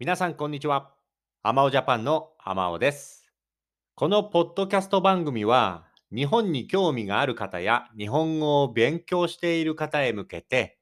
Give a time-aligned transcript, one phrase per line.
[0.00, 0.94] 皆さん、こんにちは。
[1.42, 3.30] アマオジャパンのアマオです。
[3.94, 10.78] このポッドキャスト番組は、日本に興味がある方や日本語を勉強している方へ向けて、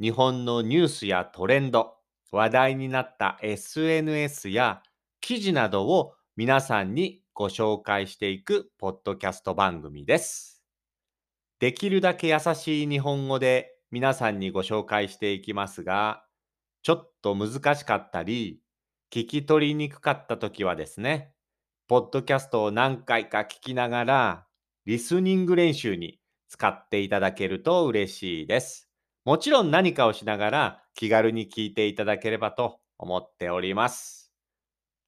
[0.00, 1.96] 日本のニュースやトレンド、
[2.32, 4.82] 話題になった SNS や
[5.20, 10.64] 記事などを皆さんにご紹介していくポッドキャスト番組です。
[11.58, 16.23] できるだけ優しい日本語で皆さんにご紹介していきますが、
[16.84, 18.60] ちょっと難しかったり、
[19.10, 21.32] 聞き取りにくかったときはですね、
[21.88, 24.46] ポッドキャストを何回か聞きながら、
[24.84, 28.90] リスニング練習に使っていただけると嬉しいです。
[29.24, 34.30] もちろん何かをしながら気軽に聞いていただければと思っております。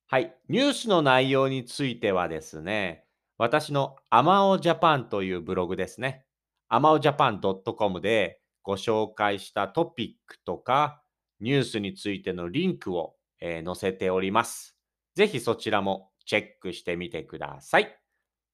[0.07, 0.35] はい。
[0.49, 3.05] ニュースの内容についてはですね、
[3.37, 6.25] 私のアマオジャパンというブログですね。
[6.71, 11.03] アマオジャパン .com でご紹介したトピックとか
[11.41, 14.77] ニュースについてのリンクを、え載せております。
[15.15, 17.95] ぜひそちらもチェックしてみてください。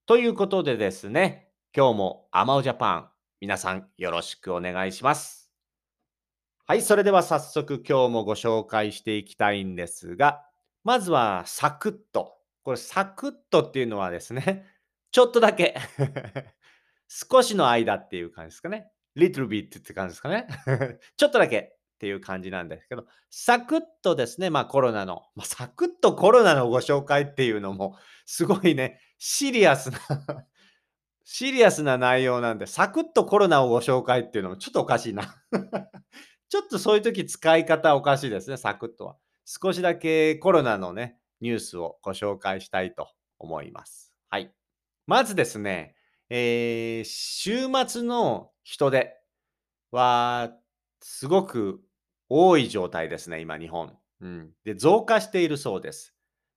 [0.06, 3.08] ということでですね、今日もアマオジャパン
[3.40, 5.52] 皆さんよろしくお願いします。
[6.64, 10.44] はい、それでは早速今日もご紹介していきたいんですが、
[10.84, 12.36] まずはサクッと。
[12.62, 14.66] これサクッとっていうのはですね、
[15.10, 15.76] ちょっとだけ
[17.08, 18.90] 少しの間っていう感じですかね。
[19.16, 20.46] little bit って感じですかね。
[21.16, 30.00] ちょっとだけっていう感じなんですけど、サクッとですね、まあコロナの、まあ、サクッとコロナのご紹介っていうのも、すごいね、シリアスな
[31.24, 35.36] シリアスな内容なんで、サクッとコロナをご紹介っていうのもちょっとおかしいな。
[36.48, 39.16] ちょっとそういう時使い方おかしいですね、サクッとは。
[39.44, 44.12] 少しだけコロナのね、ニュースをご紹介したいと思います。
[44.28, 44.52] はい。
[45.06, 45.94] まずですね、
[46.30, 49.16] えー週末の人出
[49.92, 50.52] は
[51.00, 51.80] すごく
[52.34, 53.94] 多い状態ですね、今、日本。
[54.22, 56.14] うん、で、増加しているそうです。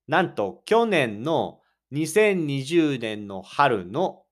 [0.07, 1.59] なんと、去年の
[1.91, 4.23] 2020年の春の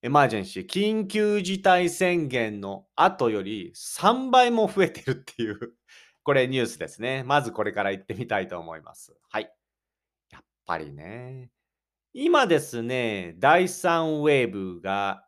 [0.00, 5.74] エマージェンシー、緊急事態宣言の後より3倍も増えてるっていう、
[6.24, 7.24] これニュースですね。
[7.24, 9.14] まずこれから言ってみたいと思います。
[9.28, 9.52] はい。
[10.30, 11.50] やっぱりね。
[12.14, 15.26] 今ですね、第3ウェーブが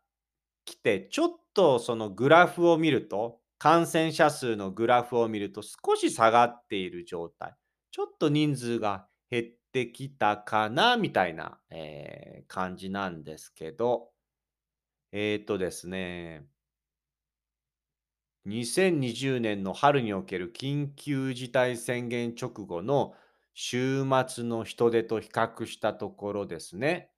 [0.64, 7.54] 来て、ちょっとそのグラフを見ると、感染者数のグラフを見ると少し下がっている状態。
[7.91, 14.10] ちょっと人数が減ってきたかな、みたいな、えー感じなんですけど、
[15.12, 16.47] えっ、とですね、
[18.47, 23.14] 2020年の春における緊急事態宣言直後の
[23.54, 27.10] 週末の人出と比較したところですね、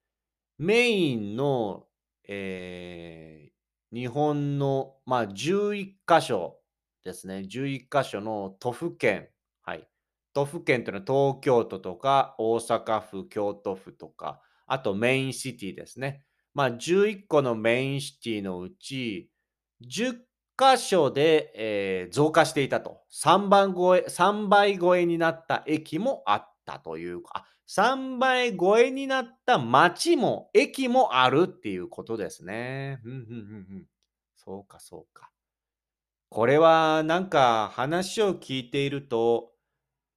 [0.58, 1.86] メインの、
[2.28, 3.50] え
[3.92, 6.58] 日本の、まあ、11箇所
[7.04, 9.28] ですね、11箇所の都府県、
[9.62, 9.88] はい。
[10.32, 16.24] 都府県というのは東京都とか大阪府、京都府とか、あとメインシティですね。
[16.54, 19.30] まあ、11個のメインシティのうち、
[19.82, 20.18] 10
[20.56, 23.00] 箇所で、えー増加していたと。
[23.10, 33.00] 3, 番超え3倍超えになった駅もあったというあ、3倍超えになった町も、駅もあるっていうことですね。
[33.04, 33.31] うんうんうんう
[33.81, 33.86] ん。
[34.36, 35.31] そうか、そうか。
[36.28, 39.53] これはなんか話を聞いていると、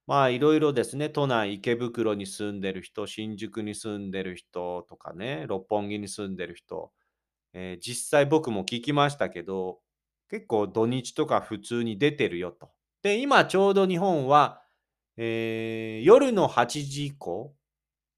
[0.06, 6.92] まあいろいろですね、都内池袋に住んでる人、新宿に住んでる人とかね、六本木に住んでる人、
[7.54, 9.80] えー実際僕も聞きましたけど、
[10.30, 12.72] 結構土日とか普通に出てるよと。
[13.02, 14.63] で、今ちょうど日本は、
[15.16, 17.54] えー夜の8時以降、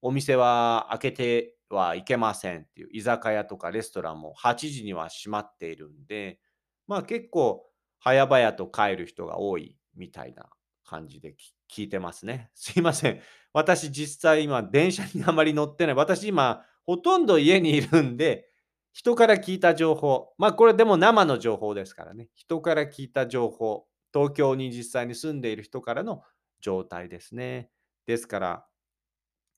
[0.03, 6.39] お店は開けてはいけませんっていう、居酒屋とかレストランも8時には閉まっているんで、
[6.87, 7.67] まあ結構
[8.01, 10.47] 早々と帰る人が多いみたいな
[10.84, 11.34] 感じで
[11.71, 12.51] 聞いてますね。
[12.55, 13.21] すいません。
[13.53, 15.95] 私実際今電車にあまり乗ってない。
[15.95, 18.48] 私今ほとんど家にいるんで、
[18.93, 22.28] 人から聞いた情報、まあこれでも生の情報ですからね。
[22.34, 26.22] 人から聞いた情報、東京に実際に住んでいる人からの
[26.61, 27.71] 状態ですね。
[28.07, 28.67] ですから、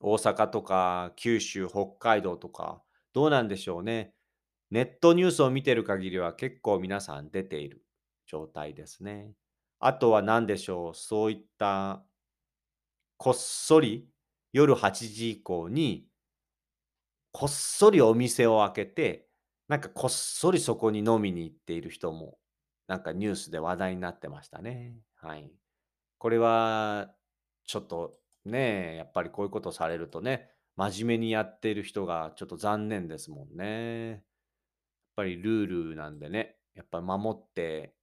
[0.01, 4.15] 大阪とか九州、北海道とか、どうなんでしょうね。
[4.71, 7.85] ネットニュースを見てる限りは結構皆さん出ている
[8.27, 9.33] 状態ですね。
[9.81, 10.95] あとは何でしょう。
[10.95, 12.05] そういった
[13.17, 14.09] こっそり
[14.53, 16.09] 夜8時以降に
[17.33, 19.29] こっそりお店を開けて、
[19.69, 22.39] なんかこっそりそこに飲みに行っている人も、
[22.87, 24.97] なんかニュースで話題になってましたね。
[25.17, 25.51] はい。
[26.19, 27.15] これは、
[27.65, 34.11] ちょっとね、やっぱりこういうことされるとね、真面目にやってる人がちょっと残念ですもんね。
[34.11, 34.21] やっ
[35.17, 37.95] ぱりルールなんでね、やっぱり守って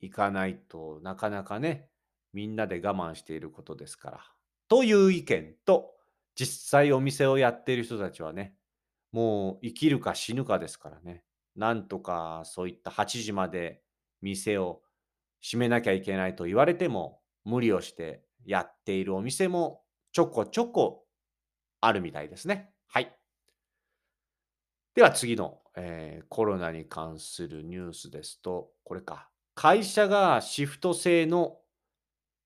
[0.00, 1.90] いかないとなかなかね、
[2.32, 4.20] みんなで我慢していることですから。
[4.68, 5.94] という意見と、
[6.34, 8.56] 実際お店をやっている人たちはね、
[9.12, 11.24] もう生きるか死ぬかですからね。
[11.54, 13.82] なんとかそういった8時まで
[14.22, 14.82] 店を
[15.42, 21.04] 閉めなきゃいけないと言われても無理をしてやっているお店もちょこちょこ
[21.80, 22.70] あるみたいですね。
[22.86, 23.16] はい。
[24.94, 29.28] では次の、えー、コロナに関するニュースですと、これか。
[29.54, 31.58] 会社がシフト制の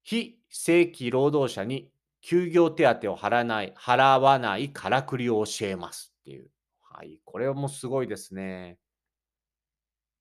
[0.03, 1.91] 非正規労働者に
[2.21, 6.51] 休業手当を払わない払わないからくりを教えますっていう。
[6.81, 8.79] はい、これもすごいですね。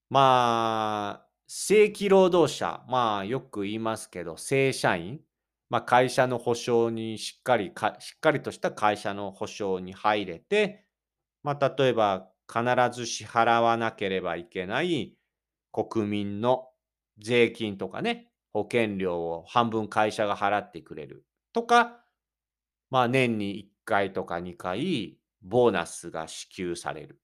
[0.10, 5.22] まあ、正規労働者、まあよく言いますけど、正社員、
[5.70, 10.86] まあ、会社の保証にしっかりか、しっかりとした会社の保証に入れて、
[11.44, 12.64] まあ、例えば必
[12.98, 15.18] ず支払わなければいけない
[15.72, 16.70] 国民の
[17.20, 22.04] 税金とかね、保険料を半分会社が払ってくれるとか、
[22.92, 27.22] まあ年に1回とか2回、ボーナスが支給される。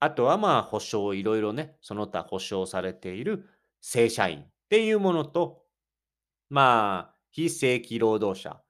[0.00, 3.46] あとはまあ保証いろいろね、その他保証されている
[3.80, 5.62] 正社員っていうものと、
[6.48, 8.60] まあ非正規労働者、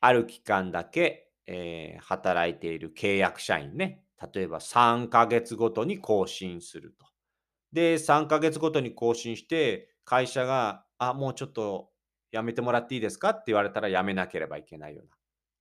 [0.00, 7.06] ある期間だけ、えー、働いている契約社員ね、例えば3ヶ月ごとに更新すると。
[7.72, 11.90] で、3ヶ月ごとに更新して、会社が、あ、もうちょっと
[12.30, 15.16] やめてもらっていいですかって言われたらやめなければいけないような、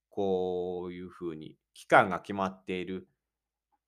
[0.09, 3.07] こういうふうに期間が決まっている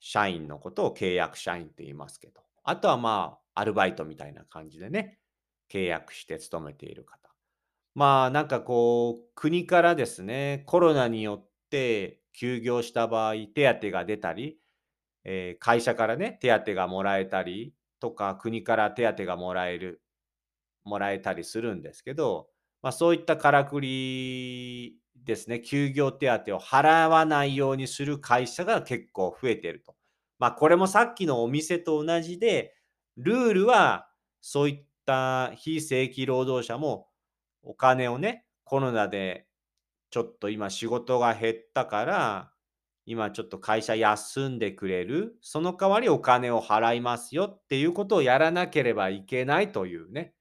[0.06, 5.18] 社員のことを契約社員って言いますけど、あとはまあ、アルバイトみたいな感じでね、
[5.72, 7.30] 契約して勤めている方。
[7.96, 14.60] まあ、なんかこう、国からですね、コロナによって休業した場合、手当が出たり、
[15.24, 20.02] えー、会社からね、手当がもらえたりとか、国から手当がもらえる、
[20.84, 22.50] もらえたりするんですけど、
[22.82, 29.96] まあ、そういったからくりですね、休業手当を払わないようにする会社が結構増えていると。
[30.40, 32.76] まあ、これもさっきのお店と同じで、
[33.18, 34.10] ルールは
[34.42, 37.08] そういった非正規労働者も
[37.62, 39.48] お金をね、コロナで
[40.10, 42.52] ちょっと今仕事が減ったから、
[43.06, 50.34] 今ちょっと会社休んでくれる、その代わりお金を払いますよっていうことをやらなければいけないというね、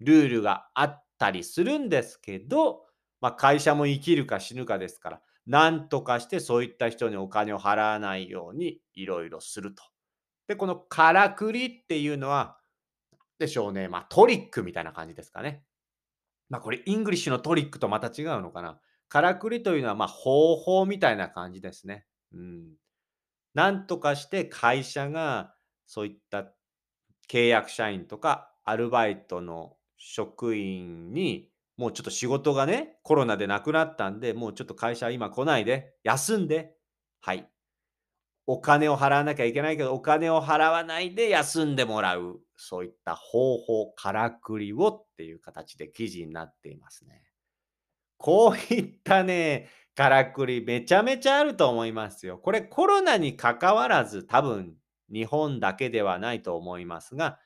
[0.00, 2.84] ルールがあったりするんですけど、
[3.20, 9.82] まあ、会社も生きるか死ぬかですから、なんとかしてそういった人にお金を払わないようにいろいろすると。
[10.48, 12.58] で、このからくりっていうのは、
[13.38, 15.64] でしょうね、まあトリックみたいな感じですかね。
[16.48, 18.80] まあこれ、 English の trick とまた違うのかな。
[19.08, 22.06] からくりというのは、まあ方法みたいな感じですね。
[22.32, 22.74] うん。
[23.54, 25.54] なんとかして会社が
[25.86, 26.52] そういった
[27.28, 31.49] 契約社員とかアルバイトの職員に
[31.80, 36.74] もうちょっと仕事がね、コロナでなくなったんで、もうちょっと会社今来ないで、休んで、
[37.22, 37.48] はい。
[38.46, 47.22] お金を払わなきゃいけないけど、お金を払わないで休んでもらう、そういった方法、からくりをっていう形で記事になっていますね。
[48.18, 52.36] こういったね、からくりめちゃめちゃあると思いますよ。
[52.36, 54.74] これコロナにかかわらず多分
[55.10, 57.38] 日本だけではないと思いますが、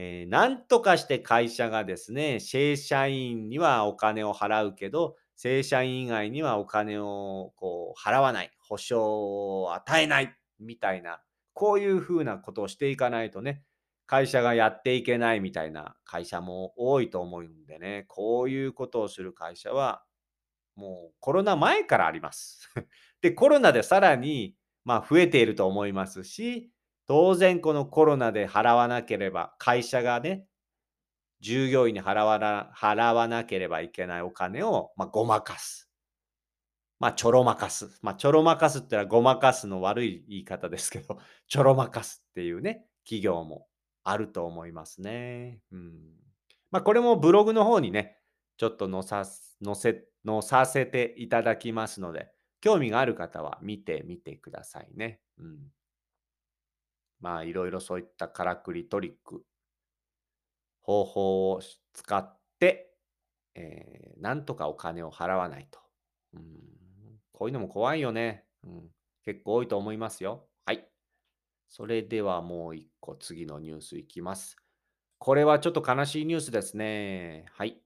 [0.00, 11.20] えー、なんとかして会社がですね、正社員にはお金を払うけど、正社員以外にはお金をこう払わない、保証を与えないみたいな、
[11.52, 13.64] こういうふうなことをしていかないとね、
[14.06, 20.04] 会社がやっていけないみたいな会社も多いと思うんでね、こういうことをする会社は
[20.76, 22.72] もうコロナ前からあります。
[23.20, 26.70] で、コロナでさらに、まあ、増えていると思いますし、
[27.08, 30.46] 当然このコロナで払わなければ、会社がね、
[31.40, 35.88] 従業員に払わな払わなければいけないお金を、まあ、ごまかす。
[37.00, 37.98] まあ、ちょろまかす。
[38.02, 43.68] まあ、ちょろまかすってのはごまかすの悪い言い方ですけど、 ちょろまかすっていうね、企業も
[44.04, 45.62] あると思いますね。
[45.72, 46.14] うん。
[46.70, 48.18] まあ、これもブログの方にね、
[48.58, 49.24] ちょっと載さ
[49.64, 55.22] 載せ載させていただきますので、興味がある方は見てみてくださいね。
[55.38, 55.72] うん。
[57.20, 59.42] まあ、いろいろそういったからくりトリック、
[60.82, 61.60] 方法を
[61.92, 62.94] 使って、
[63.54, 65.80] えー、なんとかお金を払わないと。
[66.34, 66.42] うん、
[67.32, 68.90] こういうのも怖いよね、うん。
[69.24, 70.48] 結構多いと思いますよ。
[70.64, 70.88] はい。
[71.68, 74.56] それではもう一個次のニュースいきます。
[75.18, 77.46] これはちょっと悲しいニュースですね。
[77.52, 77.82] はい。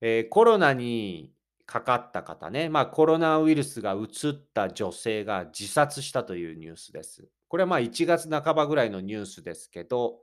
[0.00, 1.34] えー、コロナに
[1.70, 7.28] かかった方ね、まあ、コロナウイルスがうつった女性が自殺したというニュースです。
[7.46, 10.18] これはまあ1月半ばぐらいのニュースですけど、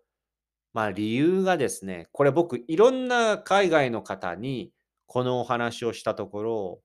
[0.73, 4.73] まあ理由がですね、これ僕いろんな海外の方に
[5.05, 6.81] このお話をしたところ、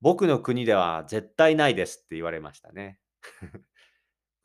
[0.00, 2.98] 僕の国では絶対ないですって言われましたね。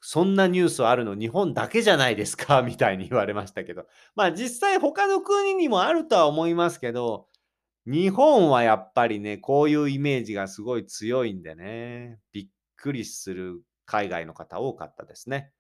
[0.02, 2.62] そんなニュースあるの日本だけじゃないですか？
[2.64, 3.86] みたいに言われましたけど。
[4.16, 7.28] まあ実際他の国にもあるとは思いますけど、
[7.86, 12.48] 日本はやっぱりね、こういうイメージがすごい強いんでね、びっ
[12.78, 15.52] くりする海外の方多かったですね。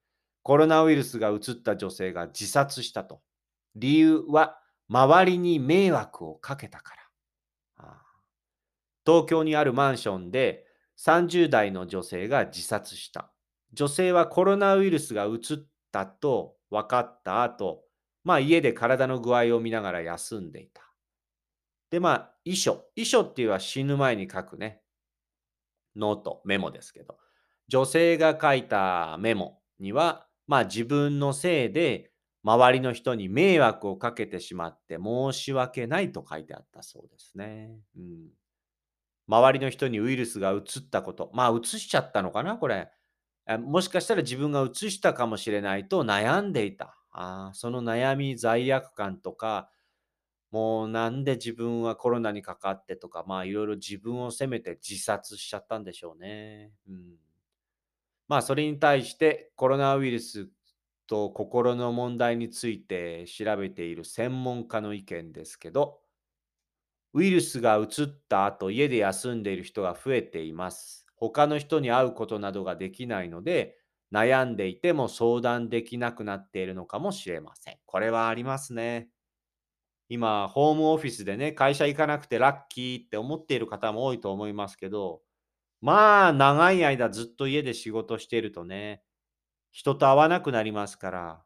[0.41, 3.21] コロナウイルスが移った女性が自殺したと。
[3.75, 7.03] 理由は周りに迷惑をかけたから。
[9.05, 10.65] 東京にあるマンションで
[10.97, 13.33] 30代の女性が自殺した。
[13.73, 15.39] 女性はコロナウイルスが移っ
[15.91, 17.83] たと分かった後、
[18.23, 20.92] まあ家で体の具合を見ながら休んでいた。
[21.93, 22.85] で、まあ遺書。
[22.95, 24.81] 遺書っていうのは死ぬ前に書くね。
[25.95, 27.19] ノート、メモですけど。
[27.67, 32.09] 女性が書いたメモには、まあ自分のせいで
[32.43, 37.77] 周りの人に迷惑をかけてしまって申し訳ないと書いてあったそうですね。
[37.95, 38.29] うん、
[39.27, 41.29] 周りの人にウイルスが移ったこと。
[41.35, 42.89] まあ移しちゃったのかな、これ。
[43.59, 46.97] もしかしたら自分が移したかもしれないと悩んでいた。
[47.11, 49.69] あその悩み、罪悪感とか、
[50.53, 56.71] もうなんで自分はコロナにかかってとか、まあいろいろ自分を責めて自殺しちゃったんでしょうね。
[56.87, 57.17] うん、
[58.27, 60.49] まあそれに対してコロナウイルス
[61.07, 66.01] と心の問題について調べている専門家の意見ですけど、
[67.13, 71.05] ウイルスが移った後、家で休んでいる人が増えています。
[71.15, 73.77] 他の人に会うことなどができないので、
[74.11, 77.79] 悩んでいても相談できなくなっているのかもしれません。
[77.85, 79.09] これはありますね。
[80.13, 85.21] 今、ホームオフィスでね、会社行かなくてラッキーって思っている方も多いと思いますけど、
[85.81, 89.03] まあ、長い間ずっと家で仕事しているとね、
[89.71, 91.45] 人と会わなくなりますから、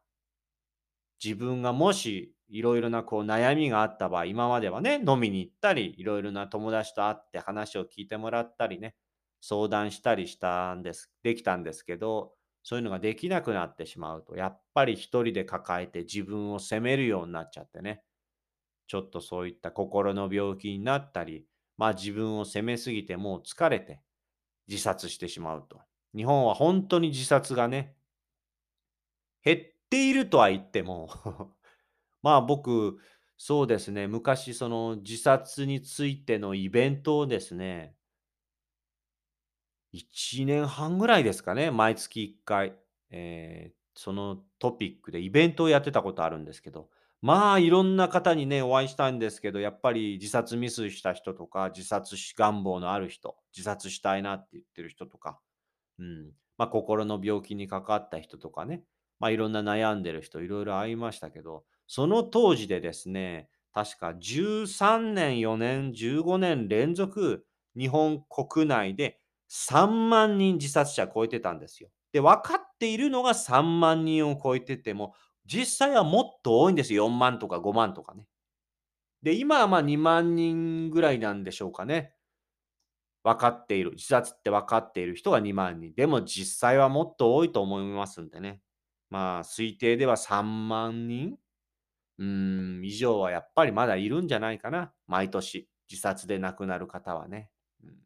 [1.22, 8.94] 自分がもしいろいろなこう悩みがあった場合、今まではね、飲みに行ったり、いろいろな友達と会って話を聞いてもらったりね、
[9.40, 18.02] 相談したりしたんです、できたんですけど、そういうのができなくなってしまうと、やっぱり一人で抱えて自分を責めるようになっちゃってね、
[18.88, 24.00] ちょっとそういった心の病気になったり、まあ自分を責めすぎてもう疲れて
[24.66, 25.80] 自殺してしまうと。
[26.16, 27.94] 日本は本当に自殺がね、
[29.44, 29.58] 減っ
[29.90, 31.10] ているとは言っても
[32.22, 32.98] まあ僕、
[33.36, 37.94] そうですね、昔その自殺についてのイベントをですね、
[39.92, 42.74] 1年半ぐらいですかね、毎月1回、
[43.10, 55.40] えー、そのトピックでイベントをやってたことあるんですけど、まあいろんな方にね、お会いしたんですけど、やっぱり自殺ミスした人とか、自殺し願望のある人、自殺したいなって言ってる人とか、
[55.98, 58.84] うん、まあ心の病気にかかった人とかね、
[59.20, 67.46] まあいろんな悩んでる人、いろいろ会いましたけど、その当時でですね、確か13年、4年、15年連続、
[67.76, 71.90] 日本国内で3万人自殺者超えてたんですよ。
[72.12, 75.14] で、分かっているのが3万人を超えてても、
[75.48, 77.04] 実際はもっと多いんですよ。
[77.06, 78.26] 4万とか5万とかね。
[79.22, 82.14] で、今はまあ2万人ぐらいなんでしょうかね。
[83.24, 83.92] 分かっている。
[83.92, 85.94] 自殺って分かっている人が2万人。
[85.94, 88.60] でも実際はもっと多いと思いますんでね。
[89.10, 91.38] まあ、推定では3万人
[92.18, 94.92] うーん、以上はやっぱりまだいるんじゃないかな。
[95.06, 97.50] 毎年、自殺で亡くなる方はね。
[97.82, 97.96] うん、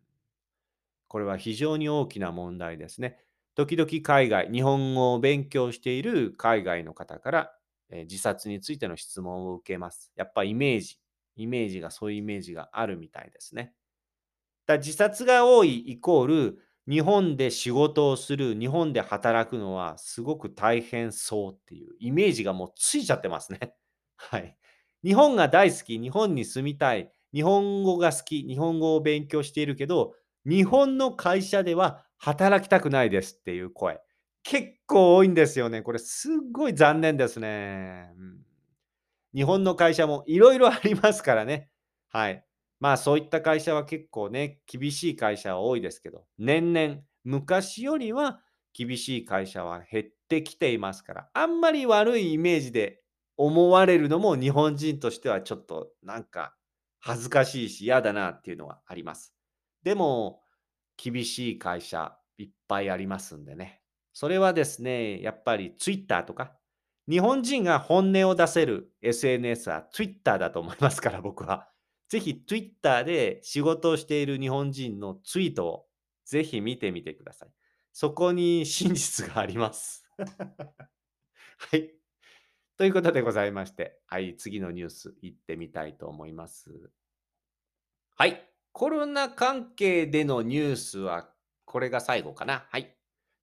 [1.09, 3.19] これは非常に大きな問題ですね。
[3.55, 7.53] 時々海外、日本語を勉強している海外の方から、
[7.91, 10.13] えー、自殺についての質問を受けます。
[10.17, 10.99] やっぱイメージ、
[11.37, 13.75] イメージがそういうイメージがあるみたいですね。
[14.67, 23.75] だ自殺が多いイコール、日本で仕事をする、日本で働くのはすごく大変そうっていうイメージがもうついちゃってますね。
[24.17, 24.57] はい。
[25.05, 34.01] 日本が大好き、日本に住みたい、日本語が好き、日本語を勉強しているけど、日本の会社では働きたくないですっていう声。
[34.45, 35.83] 結構多いんですよね。
[35.83, 38.13] これすっごい残念ですね。
[38.17, 38.39] うん、
[39.35, 41.69] 日本の会社もいろいろありますからね。
[42.11, 42.45] はい。
[42.79, 48.41] まあそういった会社は結構ね、厳しい会社は多いですけど、年々昔よりは
[48.73, 53.03] 厳しい会社は減ってきていますから、あんまり悪いイメージで
[53.37, 56.55] 思われるのも日本人としてはちょっとなんか
[57.01, 59.35] 恥ずかしいし嫌だなっていうのはあります。
[59.83, 60.42] でも、
[61.03, 63.83] 厳しい会社いっぱいありますんでね。
[64.13, 66.57] それはですね、やっぱり Twitter とか、
[67.09, 71.69] 日本人が本音を出せる SNS は Twitter だと思いますから僕は。
[72.09, 75.87] ぜひ Twitter で仕事をしている日本人のツイートを
[76.25, 77.51] ぜひ見てみてください。
[77.93, 80.07] そこに真実があります。
[80.17, 81.91] はい。
[82.77, 86.91] ということでございまして、はい、次のニュース行ってみたいと思います。
[88.17, 91.29] はい、コロナ関係でのニュースは
[91.65, 92.67] これが最後かな。
[92.71, 92.97] はい。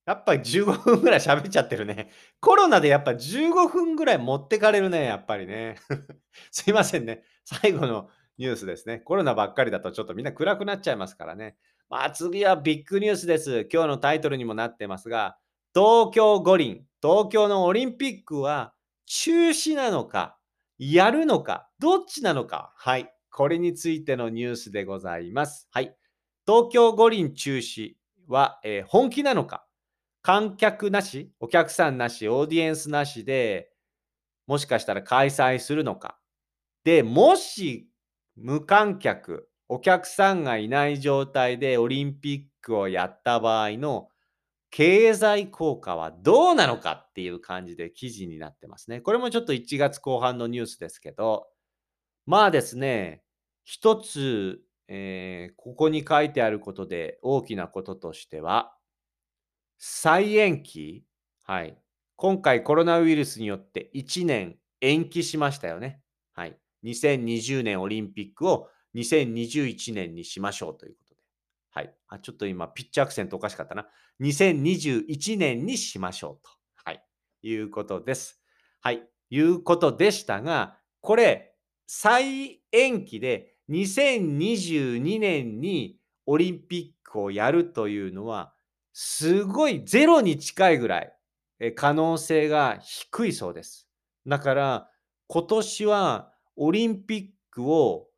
[0.06, 2.10] やっぱり15分ぐらい喋っちゃってるね。
[2.42, 5.76] コロナでやっぱ15分ぐらい持ってかれるね、やっぱりね。
[6.52, 7.24] すいませんね。
[7.46, 9.00] 最後のニュースですね。
[9.00, 11.58] コロナばっかりだとちょっとみんな暗くなっちゃいますからね。
[11.90, 13.68] まあ次はビッグニュースです。
[13.72, 15.38] 今日のタイトルにもなってますが、
[15.76, 18.74] 東京五輪、東京のオリンピックは
[19.06, 20.40] 中止なのか、
[20.80, 22.74] やるのか、どっちなのか。
[22.76, 23.14] はい。
[23.32, 25.68] これについてのニュースでございます。
[25.72, 25.96] はい。
[26.46, 27.94] 東京五輪中止
[28.28, 29.66] は、えー、本気なのか
[30.22, 33.72] 観客なし、お客さんなし、オーディエンスなしで、
[34.48, 36.20] もしかしたら開催するのか。
[36.84, 37.90] で、もし
[38.36, 44.10] 無観客、お客さんがいない状態でオリンピックをやった場合の
[44.72, 49.02] 経済効果はどうなのかっていう感じで記事になってますね。
[49.02, 51.48] これもちょっと1月後半のニュースですけど、
[52.30, 53.24] まあですね、
[53.64, 58.72] 一つ、えー、ここに書いてあることで大きなこととしては、
[59.80, 61.04] 再延期
[61.42, 61.76] はい。
[62.18, 66.02] 今回コロナウイルスによって1年延期しましたよね。
[66.34, 66.56] はい。
[66.84, 71.22] 2020年オリンピックを2021年にしましょうということで。
[71.72, 71.96] はい。
[72.10, 73.88] あ、ちょっと今、ピッチアクセントおかしかったな。
[74.22, 76.52] 2021年にしましょうと。
[76.76, 77.04] はい。
[77.42, 78.40] いうことです。
[78.82, 79.02] はい。
[79.32, 81.49] いうことでしたが、これ、
[81.92, 88.54] 再延期で2022年にオリンピックをやるというのは、
[88.94, 91.12] すごいゼロに近いぐらい、
[91.74, 93.90] 可能性が低いそうです。
[94.28, 94.90] だから、
[95.26, 98.10] 今年はオリンピックを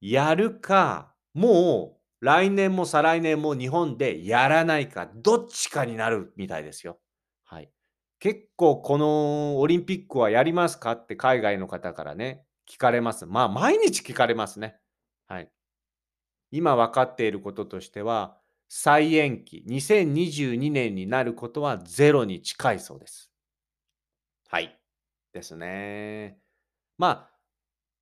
[0.00, 6.98] やるか、もう来年も再来年も日本でやらないか、どっちかになるみたいですよ。
[7.44, 7.70] はい。
[8.18, 13.26] 結構このオリンピックはやりますかって海外の方からね、聞かれます。
[13.26, 14.76] まあ毎日聞かれますね。
[15.26, 15.50] はい。
[16.50, 18.36] 今分かっていることとしては、
[18.68, 23.30] 再延期、2022年になることはゼロに近いそうです。
[24.48, 24.78] はい。
[25.32, 26.38] ですね。
[26.98, 27.30] まあ、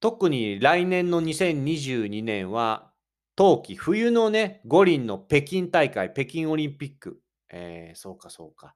[0.00, 2.92] 特に来年の2022年は、
[3.36, 7.20] 冬季、冬のね、五輪の北京大会、北京オリンピック。
[7.50, 8.74] えー、そうかそうか。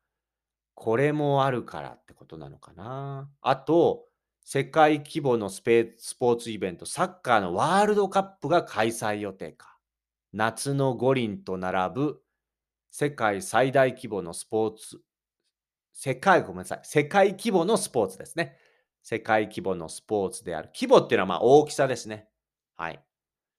[0.75, 3.31] これもあるからってことなのかな。
[3.41, 4.07] あと、
[4.45, 9.79] 世界規模のスペスポーツイベント、サッカーのワールドカップが開催予定か。
[10.35, 12.21] 夏の五輪と並ぶ
[12.91, 15.01] 世界最大規模のスポーツ、
[15.93, 18.57] 世界、ごめんなさい、世界規模のスポーツですね。
[19.03, 20.71] 世界規模のスポーツである。
[20.75, 22.29] 規模っていうのはまあ大きさですね。
[22.77, 23.03] はい。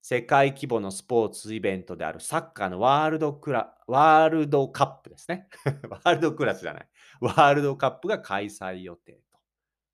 [0.03, 5.47] 世界規模のスポーツイベントであるサッカーのワールドクラ、ワールドカップですね。
[5.89, 6.87] ワールドクラスじゃない。
[7.21, 9.34] ワールドカップが開催予定と。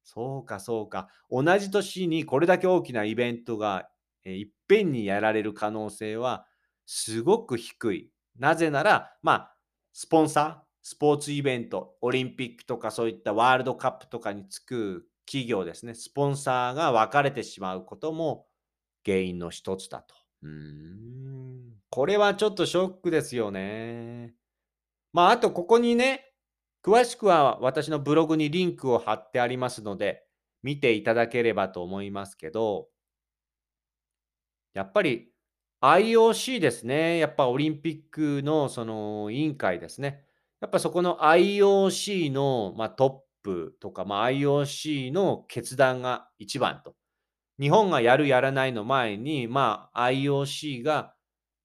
[0.03, 1.09] そうか、そうか。
[1.29, 3.89] 同じ年にこれだけ大きなイベントが、
[4.23, 6.45] えいっぺんにやられる可能性は
[6.85, 8.11] すごく低い。
[8.37, 9.55] なぜなら、まあ、
[9.93, 18.47] スポンサー、スポーツイベント、オリンピックとかそういったワールドカップとかにつく企業ですね、スポンサーが分かれてしまうことも
[19.05, 20.15] 原因の一つだと。
[20.43, 21.31] うーん。
[21.89, 24.33] これはちょっとショックですよね。
[25.13, 26.30] まあ、あとここにね、
[26.83, 30.23] 詳しくは私のブログにリンクを貼ってありますので、
[30.63, 32.87] 見ていただければと思いますけど、
[34.73, 35.29] やっぱり
[35.81, 37.17] IOC ですね。
[37.17, 40.23] やっぱオリンピックのその委員会ですね。
[40.61, 46.95] やっぱそこの IOC の、ま、トップとか、ま、IOC の決断が一番と。
[47.59, 51.13] 日本がやるやらないの前に、まあ、IOC が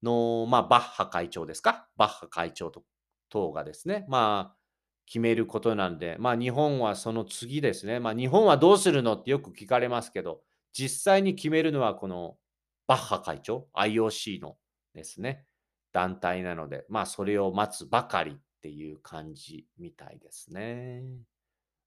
[0.03, 1.89] の、まあ、バッハ会長ですか？
[1.97, 2.85] バッハ会長と
[3.31, 4.56] 等がですね、まあ、
[5.07, 8.01] 決めることなんで、まあ、日本はその次ですね。
[8.01, 10.43] まあ、日本はどうするのってよく聞かれますけど、
[10.73, 12.37] 実際に決めるのはこの
[12.87, 14.57] バッハ会長、IOC の
[14.95, 15.47] ですね、
[15.93, 21.05] 団体なので、まあそれを待つばかりっていう感じみたいですね。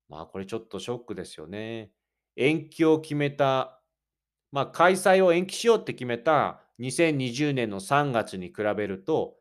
[0.10, 1.92] まあこれちょっとショックですよね。
[2.36, 3.82] 延期を決めた、
[4.52, 9.36] まあ開催を延期しようって決めた2020年の3月に比べると、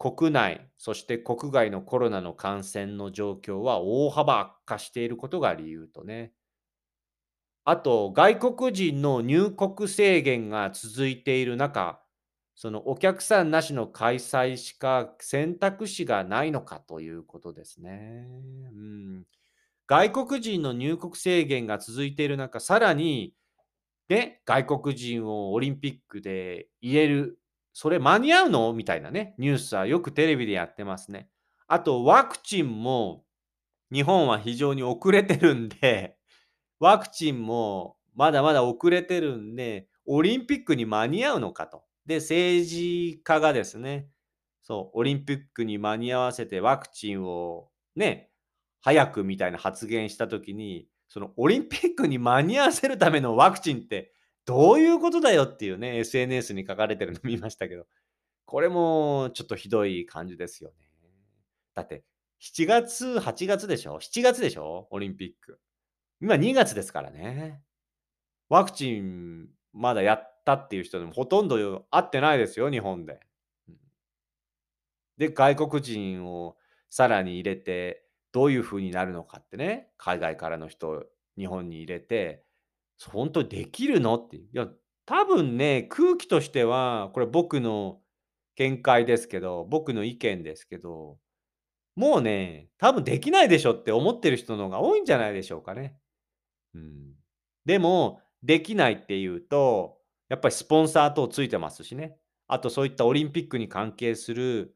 [0.00, 6.32] 国内、そして国外のコロナの感染の状況は大幅悪化していることが理由とね、
[7.64, 12.02] あと、外国人の入国制限が続いている中、
[12.54, 18.26] そのお客さんなしの開催しか選択肢がないのかということですね。
[18.74, 18.82] う
[19.20, 19.26] ん、
[19.86, 23.34] 外国人の入国制限が続いている中、さらに、
[24.08, 27.39] ね、外国人をオリンピックで入れる、
[27.72, 28.72] それ間に合うの？
[28.72, 31.30] みたいなね、ニュースはよくテレビでやってますね。
[31.68, 33.24] あと、ワクチンも
[33.92, 36.16] 日本は非常に遅れてるんで、
[36.80, 41.84] ワクチンもまだまだ遅れてるんで、オリンピックに間に合うのかと。
[42.06, 44.08] で、政治家がですね、
[44.62, 48.30] そう、オリンピックに間に合わせてワクチンをね、
[48.80, 54.12] 早くみたいな発言したときに、そのオリンピックに間に合わせるためのワクチンって
[54.46, 57.86] どういうことだよっていうね、SNS に書かれてるの見ましたけど、
[58.46, 60.76] これもちょっとひどい感じですよね。
[61.74, 62.04] だって、
[62.40, 64.88] 7月、8月でしょ ?7 月でしょ？
[64.90, 65.60] オリンピック。
[66.20, 67.62] 今2月ですからね。
[68.48, 73.20] ワクチンまだやったっていう人でもほとんど会ってないですよ、日本で。
[75.18, 76.56] で、外国人を
[76.88, 81.04] さらに入れて、どういう風になるのかってね、海外からの人を
[81.36, 82.44] 日本に入れて、
[83.08, 84.16] 本当にできるの？
[84.16, 84.36] って。
[84.36, 84.68] いや、
[85.06, 88.00] 多分ね、空気としては、これ僕の
[88.56, 91.18] 見解ですけど、僕の意見ですけど、
[91.96, 95.96] もうね、多分できないでしょって思ってる人の方が多いんじゃないでしょうかね。
[96.74, 97.14] うん。
[97.64, 102.16] でも、できないっていうと、やっぱりスポンサー等ついてますしね。
[102.46, 104.74] あとそういったオリンピックに関係する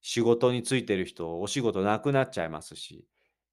[0.00, 3.06] 仕事についてる人、お仕事なくなっちゃいますし、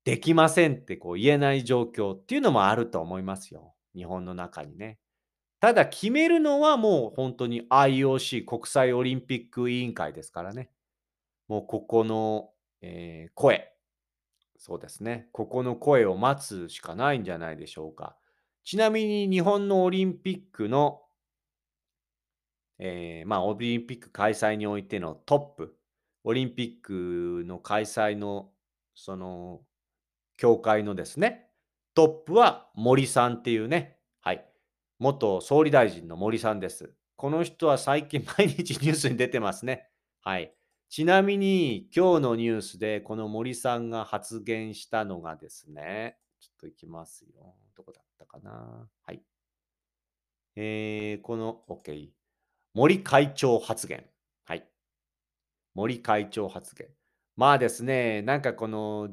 [0.05, 3.73] できませんってこう言えない状況っていうのもあると思いますよ。
[3.95, 4.99] 日本の中にね。
[5.60, 10.71] ただ決めるのはもう本当に IOC 国際オリンピック委員会ですからね。
[11.47, 13.73] もうここの、えー声。
[14.58, 15.28] そうですね。
[15.32, 18.15] ここの声を待つしかないんじゃないでしょうか。
[18.63, 21.02] ちなみに日本のオリンピックの、
[22.78, 25.75] えーまあ、オリンピック開催においてのトップ、
[26.23, 28.52] オリンピックの開催の
[28.95, 29.62] その
[30.38, 31.48] 協会のですね、
[31.93, 34.45] トップは森さんっていうね、はい、
[34.99, 36.93] 元総理大臣の森さんです。
[37.15, 39.89] この人は最近毎日ニュースに出てますね。
[40.21, 40.54] はい。
[40.89, 47.56] ちなみに今日のニュースでこの森さんが発言したのがですね、ちょっといきますよ。
[47.75, 48.88] どこだったかな。
[49.06, 49.21] はい。
[50.56, 52.10] えー、この、OK。
[52.73, 54.06] 森会長発言。
[54.45, 54.67] はい。
[55.75, 56.88] 森会長発言。
[57.36, 59.10] まあですね、なんかこの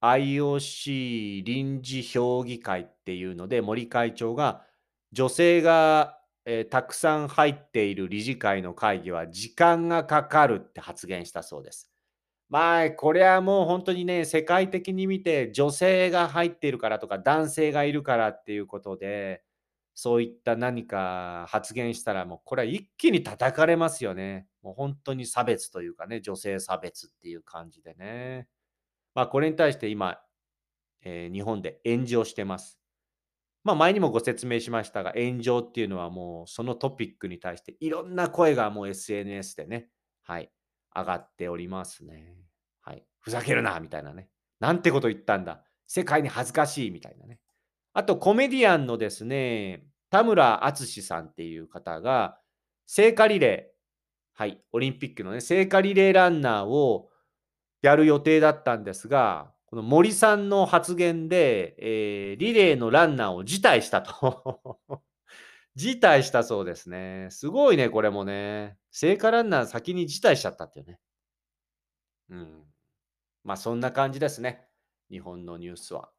[0.00, 4.64] IOC 臨時評議会っていうので、森会長が
[5.12, 11.90] 女性が、えーたくさん入っている理事会の会議は時間がかかるって発言したそうです。
[12.48, 19.42] まあ、これはもう本当にね、世界的に見て女性が入っているからとか男性がいるからっていうことで、
[19.94, 24.46] そういった何か発言したらもうこれは一気に叩かれますよね。
[24.62, 28.48] もう本当に差別というかね、女性差別っていう感じでね。
[29.14, 30.18] まあ、これに対して今、
[31.02, 32.78] えー日本で炎上してます。
[33.64, 39.88] まあ、前にもご説明しましたが、炎上っていうのはもうそのトピックに対していろんな声がもう SNS でね、
[40.22, 40.50] はい、
[40.94, 42.36] 上がっておりますね。
[42.80, 43.04] はい。
[43.18, 44.28] ふざけるなみたいなね。
[44.60, 45.62] なんてこと言ったんだ。
[45.86, 47.38] 世界に恥ずかしいみたいなね。
[47.92, 52.38] あと、コメディアンのですね、田村淳さんっていう方が、
[52.86, 57.07] 聖火リレー、はい、オリンピックのね、聖火リレーランナーを
[57.82, 64.80] やる予定だったんですが、この森さんの発言で、えーリレーのランナーを辞退したと。
[65.76, 67.28] 辞退したそうですね。
[67.30, 68.78] すごいね、これもね。
[68.90, 70.98] 聖火ランナー先に辞退しちゃったっていうね。
[72.30, 72.64] うん。
[73.44, 74.66] まあそんな感じですね。
[75.10, 76.10] 日本のニュースは。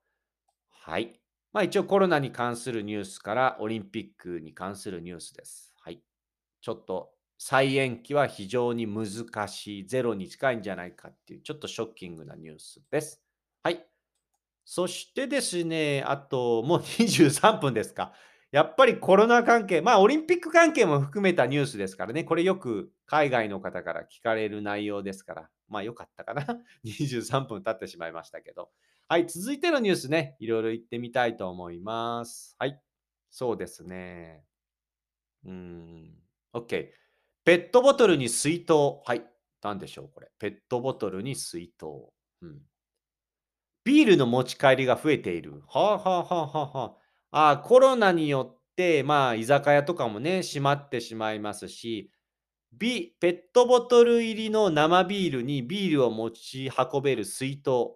[0.70, 1.20] はい。
[1.52, 5.74] まあ一応コロナに関するニュースからオリンピックに関するニュースです。
[5.82, 6.02] はい。
[6.62, 13.24] ちょっと再延期は非常に難しい、ゼロに近いんじゃないかっていう、ちょっとショッキングなニュースです。
[13.64, 13.86] はい。
[14.66, 18.14] そしてですね、あともう 23分ですか。
[18.52, 26.46] やっぱりコロナ関係、まあオリンピック関係も含めたニュースですからね、これよく海外の方から聞かれる内容ですから、まあよかったかな。
[26.84, 28.72] 23分経ってしまいましたけど。
[29.08, 32.56] はい、続いてのニュースね、いろいろ言ってみたいと思います。
[32.60, 32.80] はい、
[33.32, 34.44] そうですね。
[35.46, 36.14] うーん、
[36.54, 36.90] OK。
[37.50, 38.74] ペットボトルに水筒。
[39.04, 39.24] はい、
[39.64, 40.30] なんでしょう、これ。
[40.38, 41.86] ペットボトルに水筒。
[42.44, 42.60] うん。
[43.84, 45.64] ビールの持ち帰りが増えている。
[45.68, 46.96] はあはあはあはあは
[47.32, 47.58] あ。
[47.58, 52.12] コロナによって、まあ、居酒屋とかもね、閉まってしまいますし、
[52.72, 57.96] ビペットボトル入りの生ビールにビールを持ち運べる水筒。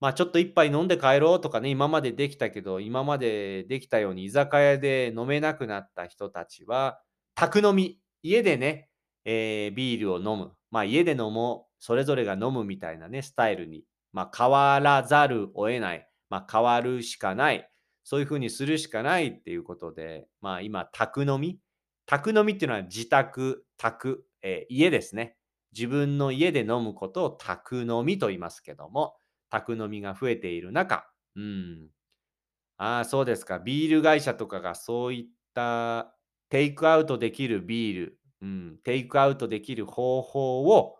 [0.00, 7.00] まあちょっと一杯飲んで帰ろうとかね、今までできたけど、今までできたように居酒屋で飲めなくなった人たちは、
[7.36, 8.88] 宅飲み、家でね、
[9.24, 10.52] えービールを飲む。
[10.70, 16.08] まあ家で飲もう、それぞれが飲むみたいなね、スタイルに、まあ変わらざるを得ない。
[16.30, 17.68] まあ変わるしかない。
[18.04, 21.58] そういうふうにするしかないっていうことで、まあ今、宅飲み？
[22.06, 25.36] 宅飲みっていうのは自宅、宅、えー家ですね。
[25.74, 29.14] 自分の家で飲むことを宅飲みと言いますけども、
[29.50, 31.06] 宅飲みが増えている中、
[31.36, 31.88] うん、
[32.76, 33.58] ああ、そうですか。
[33.58, 36.14] ビール会社とかがそういった
[36.52, 40.98] テイクアウトできるビール、うん、テイクアウトできる方法を、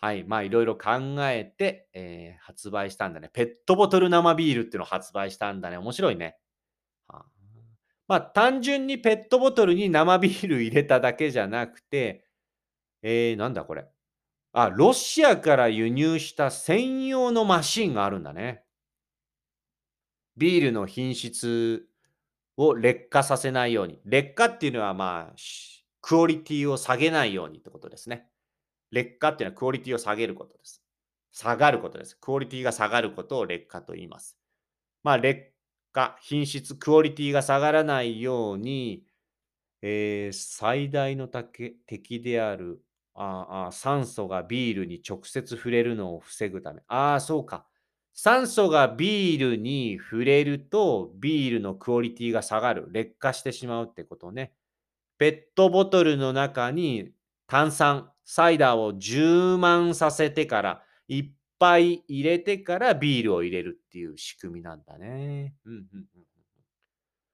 [0.00, 3.30] はい、まあいろいろ考えて、えー発売したんだね。
[3.32, 5.76] ペットボトル生ビールっていうのを発売したんだね。
[5.76, 6.36] 面白いね。
[7.06, 7.24] はあ
[8.08, 12.24] まあ単純にペットボトルに生ビール入れただけじゃなくて、
[13.02, 13.86] えー、なんだこれ。
[14.52, 18.64] あ、ロシアから輸入した専用のマシンがあるんだね。
[20.36, 21.88] ビールの品質
[22.58, 24.00] を劣化させないように。
[24.04, 25.36] 劣化っていうのは、まあ、
[26.02, 28.28] クオリティを下げないようにってことですね。
[28.90, 30.82] 劣化っていうのはクオリティを下げることです。
[31.32, 32.16] 下がることです。
[32.20, 34.36] クオリティが下がることを劣化と言います。
[35.04, 35.52] まあ、劣
[35.92, 39.04] 化、品質、クオリティが下がらないように、
[39.82, 42.82] えー最大の敵敵である
[43.14, 46.82] ああ酸素がビールに直接触れるのを防ぐため。
[46.88, 47.66] ああ、そうか。
[48.20, 52.88] 酸素がビールに触れると、ビールのクオリティが下がる。
[52.90, 54.54] 劣化してしまうってことね。
[55.18, 57.12] ペットボトルの中に
[57.46, 65.54] 炭酸、サイダーを充満させてから、いっぱい入れてからビールを入れるっていう仕組みなんだね。
[65.64, 66.06] うんうん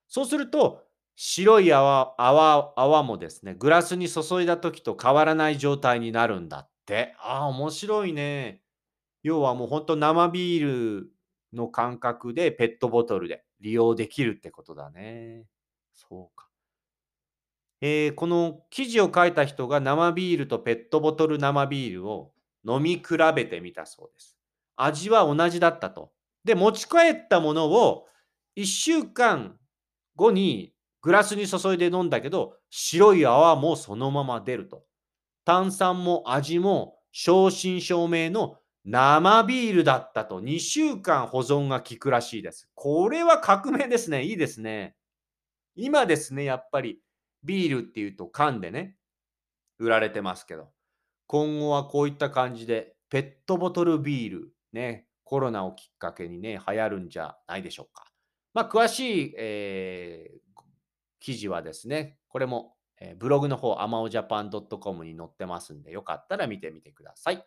[0.06, 0.84] そうすると、
[1.16, 7.14] 白い泡泡泡もですね、グラスに注いだ時と変わらない状態になるんだって。
[7.20, 8.63] ああ、面白いね。
[9.24, 11.10] 要はもうほんと生ビール
[11.52, 15.46] の感覚でペットボトルで利用できるってことだね。
[15.92, 16.48] そうか。
[17.80, 22.32] えーこの記事を書いた人が生ビールとペットボトル生ビールを
[22.66, 23.02] 飲み比
[23.34, 24.36] べてみたそうです。
[24.76, 26.12] 味は同じだったと。
[26.44, 28.06] で、持ち帰ったものを
[28.56, 29.56] 1週間
[30.16, 34.84] 後にグラスに注いで飲んだけど、白い泡もそのまま出ると。
[35.44, 40.40] 炭酸も味も正真正銘の生ビールだったと。
[40.40, 42.68] 2週間保存が効くらしいです。
[42.74, 44.24] これは革命ですね。
[44.24, 44.94] いいですね。
[45.74, 47.00] 今ですね、やっぱり
[47.42, 48.96] ビールっていうと缶でね、
[49.78, 50.68] 売られてますけど、
[51.26, 58.04] 今後はこういった感じで、ペットボトルビール、ね、コロナをきっかけにね、流行るんじゃないでしょうか。
[58.52, 60.44] まあ、詳しい、えー
[61.20, 67.42] 記事はですね、これも、えーブログの方、a m a o j a p a n c o m に載ってますんで、よかったら見てみてください。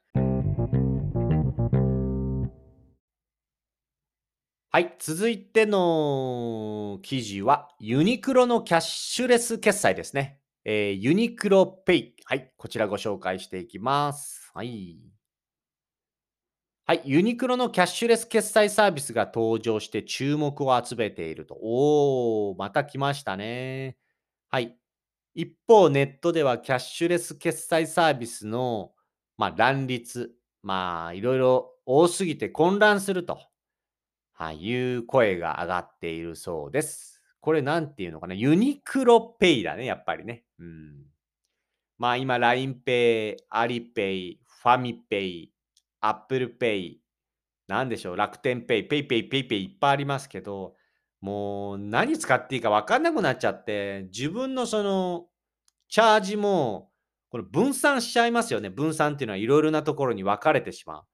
[4.78, 10.40] はい、続いての記事は、ユニクロのキャッシュレス決済ですね。
[10.66, 12.16] えーユニクロペイ。
[12.26, 14.52] はい、こちらご紹介していきます。
[14.54, 15.00] はい。
[16.86, 21.58] はい、ユニクロのキャッシュレス決済サービスが登場して注目を集めていると。
[21.60, 23.98] おー、また来ましたね。
[24.52, 24.78] はい。
[25.34, 28.92] 一方、ネットではキャッシュレス決済サービスの、
[29.38, 33.40] まあ、乱立、まあ、いろいろ多すぎて混乱すると、
[34.38, 37.24] はい、いう声が上がっているそうです。
[37.42, 40.44] これなんていうのかなユニクロペイだね、やっぱりね。
[40.60, 41.06] うん。
[41.98, 45.48] まあ今、LINEPay、AliPay、ファミ Pay、
[46.02, 46.98] Apple Pay、
[47.68, 50.76] なんでしょう、楽天 Pay、PayPay、PayPay いっぱいありますけど、
[51.20, 55.26] もう何使っていいか分かんなくなっちゃって、自分のその
[55.90, 56.92] チャージも、
[57.30, 58.70] これ分散しちゃいますよね。
[58.70, 61.06] 分散っていうのはいろいろなところに分かれてしまう。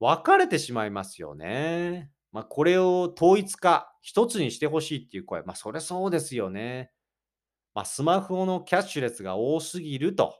[0.00, 2.10] 分かれてしまいますよね。
[2.36, 5.42] まあこれを統一化、一つにしてほしいっていう声。
[5.44, 6.92] まあそれそうですよね。
[7.72, 10.36] まあ、スマホのキャッシュレスが多すぎると。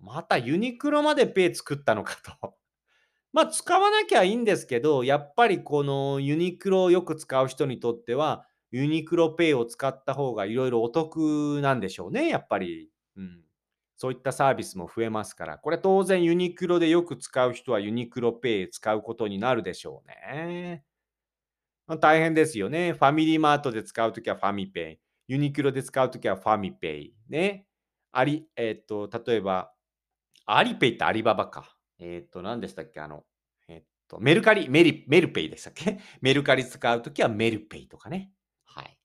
[0.00, 2.54] またユニクロまでペイ作ったのかと。
[3.34, 12.88] まあ使わなきゃいいんですけど、やっぱりこのユニクロをよく使う人にとっては、ユニクロペイを使った方がいろいろお得なんでしょうね、やっぱり。
[13.16, 13.44] うん。
[13.98, 20.84] そういったサービスも増えますから、これ当然ユニクロでよく使う人はユニクロペイ使うことになるでしょうね。
[21.96, 22.92] 大変ですよね。
[22.92, 25.00] ファミリーマートで使うときはファミペイ。
[25.28, 27.14] ユニクロで使うときはファミペイ。
[27.28, 27.66] ね。
[28.12, 29.72] あり、えっ、と、例えば、
[30.46, 31.76] Alipay ってアリババか。
[31.98, 33.00] えっ、と、何でしたっけ？
[33.00, 33.24] あの、
[33.68, 35.98] えっ、と、メルカリ、メリ、メルペイでしたっけ？
[36.20, 38.32] メルカリ使うときはメルペイとかね。
[38.64, 38.98] はい。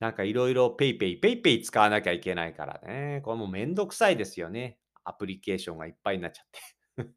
[0.00, 3.20] なんかいろいろ PayPay、PayPay 使わなきゃいけないからね。
[3.24, 4.78] これもめんどくさいですよね。
[5.04, 7.12] アプリケーションがいっぱいになっちゃって。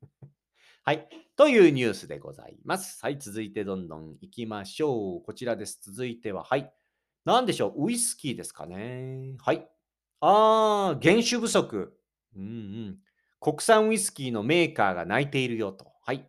[0.84, 1.08] はい。
[1.36, 2.98] というニュースでございます。
[3.04, 3.20] はい。
[3.20, 5.22] 続いてどんどん行きましょう。
[5.24, 5.80] こちらです。
[5.84, 6.74] 続いては、はい。
[7.24, 9.36] なんでしょうウイスキーですかね。
[9.40, 9.70] はい。
[10.22, 11.96] あー、原酒不足。
[12.36, 12.98] うんうん。
[13.40, 15.94] 国産ウイスキーのメーカーが泣いているよと。
[16.04, 16.28] はい。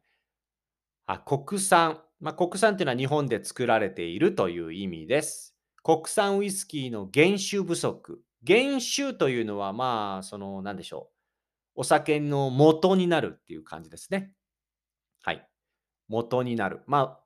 [1.06, 2.02] あ、国産。
[2.20, 5.56] まあ、国産っていうのは日本で作られているという意味です。
[5.82, 8.22] 国産ウイスキーの原酒不足。
[8.46, 11.80] 原酒というのは、まあ、その、なんでしょう。
[11.80, 14.34] お酒の元になるっていう感じですね。
[16.12, 16.82] 元になる。
[16.86, 17.20] まあ、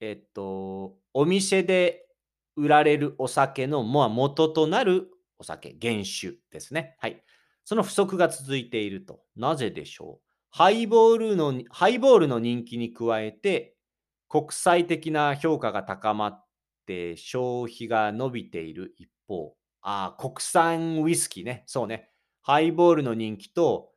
[0.00, 2.06] えっと、お店で
[2.56, 6.96] 売られるお酒の、まあ、元となるお酒、原酒ですね。
[7.00, 7.22] はい。
[7.66, 9.20] その不足が続いていると。
[9.36, 10.26] なぜでしょう？
[10.48, 13.76] ハイボールの、ハイボールの人気に加えて、
[14.28, 16.46] 国際的な評価が高まっ
[16.86, 23.89] て消費が伸びている一方、ああ国産ウイスキーね、そうね、ハイボールの人気と、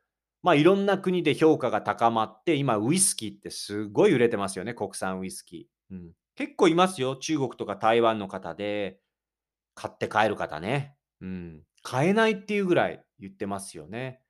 [0.44, 5.96] まあいろんな国で評価が高まって、今ウイスキーってすごい売れてますよね、国産ウイスキー。
[5.96, 9.00] うん、結構いますよ、中国とか台湾の方で、
[9.76, 10.96] 買って帰る方ね。
[11.22, 14.22] うん、買えないっていうぐらい言ってますよね。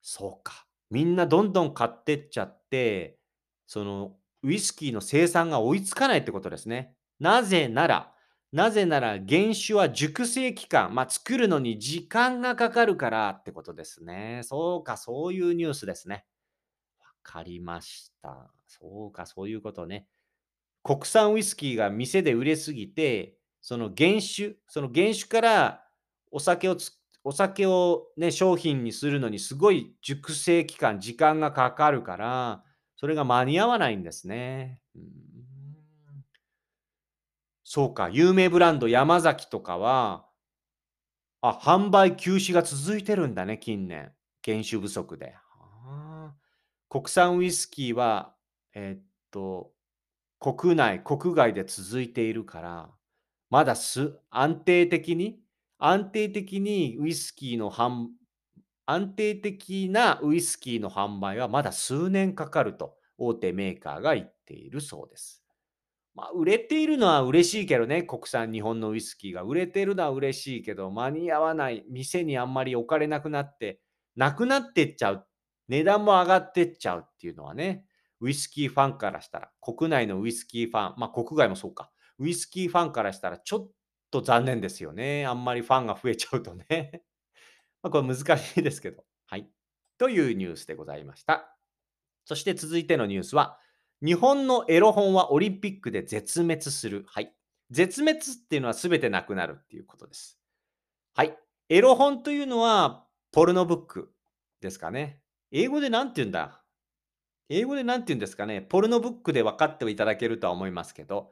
[0.00, 0.66] そうか。
[0.90, 3.18] みんなどんどん買ってっちゃって、
[3.66, 6.94] そのウイスキーの生産が追いつかないってことですね。
[7.18, 8.13] なぜなら、
[8.54, 14.42] なぜなら原酒は熟成期間、まあ、作るのに時間がかかるからってことですね。
[14.44, 16.24] そうか、そういうニュースですね。
[17.00, 18.52] わかりました。
[18.68, 20.06] そうか、そういうことね。
[20.84, 25.84] 国産ウイスキーが店で売れすぎて、その原酒、その原酒から
[26.30, 26.76] お酒を
[27.24, 32.62] お酒をね、商品にするのにすごい熟成期間、時間がかかるから、
[32.94, 34.80] それが間に合わないんですね。
[34.94, 35.33] うん
[37.74, 40.28] そうか、有名ブランド山崎とかは、
[41.40, 44.12] あ、販売休止が続いてるんだね、近年。
[44.44, 45.34] 原酒不足で。
[46.88, 48.36] 国産ウイスキーは、
[48.74, 49.72] えー、っと、
[50.38, 52.90] 国内、国外で続いているから、
[53.50, 55.40] まだす安定的に、
[55.78, 58.06] 安定的にウイスキーの販
[58.86, 65.43] 安定的なウイスキーの販売はまだ数年かかると大手メーカーが言っているそうです。
[66.14, 73.80] まあ、売れているのは嬉しいけどね、国産日本のウイスキーが売れてるのは嬉しいけど、間に合わない、店にあんまり置かれなくなって、
[74.14, 75.26] なくなってっちゃう、
[75.68, 77.84] 値段も上がってっちゃうっていうのはね、
[78.20, 83.70] ウイスキーファンからしたら、国内のウイスキーファン、まあ国外もそうか、ウイスキーファンからしたらちょっ
[84.10, 85.26] と残念ですよね。
[85.26, 87.02] あんまりファンが増えちゃうとね。
[87.82, 89.04] まあこれ難しいですけど。
[89.26, 89.50] はい。
[89.98, 91.56] というニュースでございました。
[92.24, 93.58] そして続いてのニュースは、
[94.02, 97.04] 日本のエロ本はオリンピックで絶滅する。
[97.06, 97.34] はい。
[97.70, 100.38] 絶滅っていうのは全てなくなるっていうことです。
[101.14, 101.36] はい。
[101.68, 104.12] エロ本というのは、ポルノブック
[104.60, 105.20] ですかね。
[105.50, 106.62] 英語で何て言うんだ？
[107.48, 108.62] 英語で何て言うんですかね？
[108.62, 111.30] ポルノブックで分かっていただけるとは思いますけど、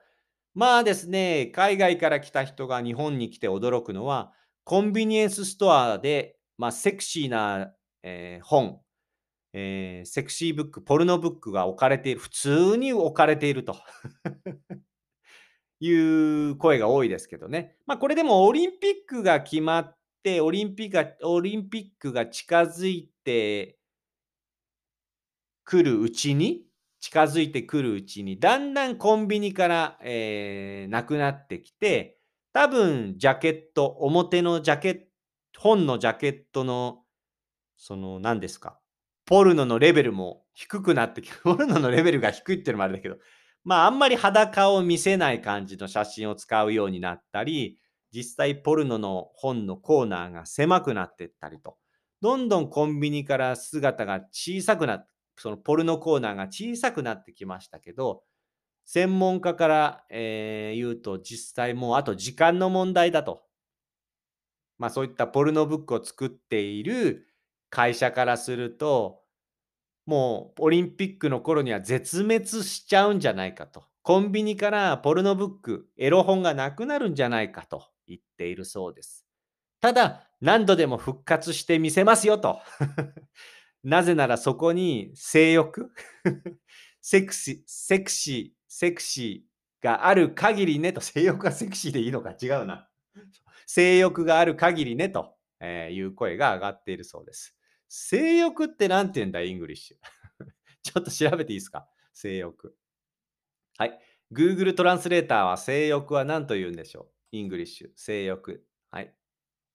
[0.55, 4.33] まあですね、海外から来た人が日本に来て驚くのは、
[4.65, 7.73] コンビニエンスストアで、まあ、セクシーな、
[8.03, 8.82] えー、本、
[9.53, 13.77] えー、セクシーブック、ポルノブックが置かれている、普通に置かれていると
[15.81, 17.77] いう声が多いですけどね。
[17.87, 23.79] まあこれでもオリンピックが決まって、オリンピックがオリンピックが近づいて
[25.65, 26.65] くるうちに、
[27.01, 32.19] 近づいてくるうちに、だんだんコンビニから、えー、なくなってきて、
[32.53, 34.99] 多分ジャケット、表のジャケッ
[35.53, 37.05] ト、本のジャケットの、
[37.77, 38.79] その何ですか、
[39.25, 43.17] ポルノのレベルも低くなってきて、 ポルノのレベルが低いっていうのもあるんだけど、
[43.65, 47.79] まああんまり裸を見せない感じの写真を使うようになったり、
[48.13, 51.79] 実際ポルノの本のコーナーが狭くなっていったりと、
[52.21, 58.23] どんどんコンビニから姿が小さくなって、そのポルノコーナーが小さくなってきましたけど、
[58.85, 63.43] 専門家から、えー、言うと実際もうあと時間の問題だと。
[64.79, 67.27] まあそういったポルノブックを作っている
[67.73, 69.23] 会社からすると、
[70.05, 73.85] もうオリンピックの頃には絶滅しちゃうんじゃないかと。
[74.03, 79.25] コンビニからポルノブック、エロ本がなくなるんじゃないかと言っているそうです。
[79.81, 82.61] ただ、何度でも復活してみせますよと。
[83.83, 85.91] なぜならそこに性欲
[87.01, 92.91] セクシー、セクシー、セクシーがある限りねと、性欲がセクシーでいいのか違うな。
[93.67, 97.57] 性欲がある限りねという声が上がっているそうです。
[97.95, 99.97] 性欲って何て言うんだ、 English。
[100.83, 101.87] ちょっと調べていいですか？
[102.15, 102.75] 性欲。
[103.77, 104.01] はい。
[104.33, 107.37] Google トランスレーターは性欲は何と言うんでしょう？
[107.37, 107.91] English。
[107.95, 108.65] 性欲。
[108.91, 109.15] はい。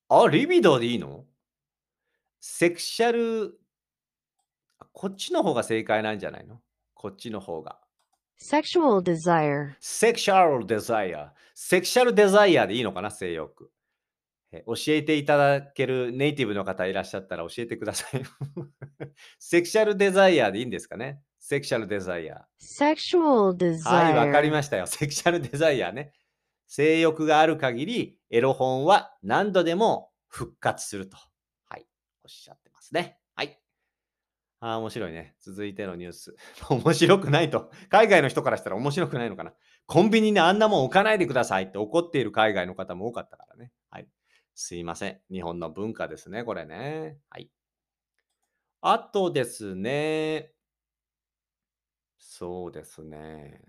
[0.09, 1.27] あ、 libido でいいの？
[2.41, 3.59] sexual、
[4.93, 6.59] こっちの方が正解なんじゃないの？
[6.95, 7.79] こっちの方が。
[8.39, 9.75] sexual desire.
[9.79, 11.29] sexual desire。
[11.53, 13.11] sexual desire でいいのかな？
[13.11, 13.71] 性欲。
[14.51, 18.21] 教えていただけるネイティブの方いらっしゃったら教えてください。
[19.39, 21.21] セクシャルデザイアでいいんですかね？
[21.39, 22.45] セクシャルデザイア。
[22.59, 23.83] sexual desire.
[23.83, 24.87] はい、わかりましたよ。
[24.87, 26.13] セクシャルデザイアね。
[26.67, 31.17] 性欲がある限り、エロ本は何度でも復活すると。
[31.69, 31.87] はい、
[32.23, 33.19] おっしゃってますね。
[33.35, 33.61] はい。
[34.59, 35.35] ああ、面白いね。
[35.39, 36.35] 続いてのニュース。
[36.69, 37.71] 面白くないと。
[37.89, 39.53] 海外の人からしたら面白くないのかな。
[39.85, 43.71] コンビニにあんなもん置かないでくださいって怒っている海外の方も多かったからね。
[44.59, 45.19] すいません。
[45.31, 47.19] 日本の文化ですね、これね。
[47.29, 47.51] はい。
[48.81, 50.51] あとですね。
[52.17, 53.61] そうですね。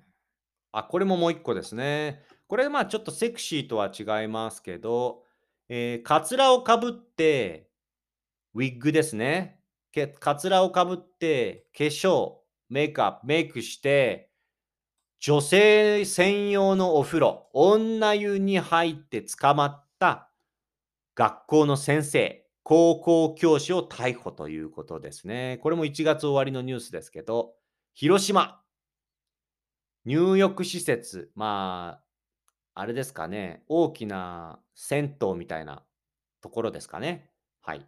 [0.72, 2.22] あ、これももう一個ですね。
[2.47, 5.24] これまあちょっとセクシーとは違いますけど、
[5.68, 7.68] えー、カツラをかぶって、
[8.55, 9.61] ウィッグですね。
[9.93, 12.36] けカツラをかぶって、化粧、
[12.70, 14.30] メイクアップ、メイクして、
[15.20, 20.27] 女性専用のお風呂、女湯に入って捕まった
[21.18, 25.58] 学校の先生、高校教師を逮捕ということですね。
[25.64, 27.54] これも1月終わりのニュースですけど、
[27.92, 28.62] 広島、
[30.04, 32.02] 入浴施設、ま
[32.76, 35.82] あ、あれですかね、大きな銭湯みたいな
[36.40, 37.32] ところですかね。
[37.62, 37.84] はい。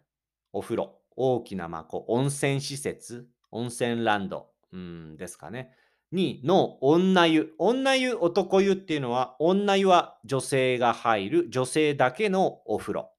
[0.51, 5.71] お風呂、大きな、まあ、こう温泉施設、温泉ランド、うん、ですかね。
[6.11, 7.53] に、の女湯。
[7.57, 13.10] 女湯、男湯っていうのは、女湯は女性が入る、女性だけのお風呂。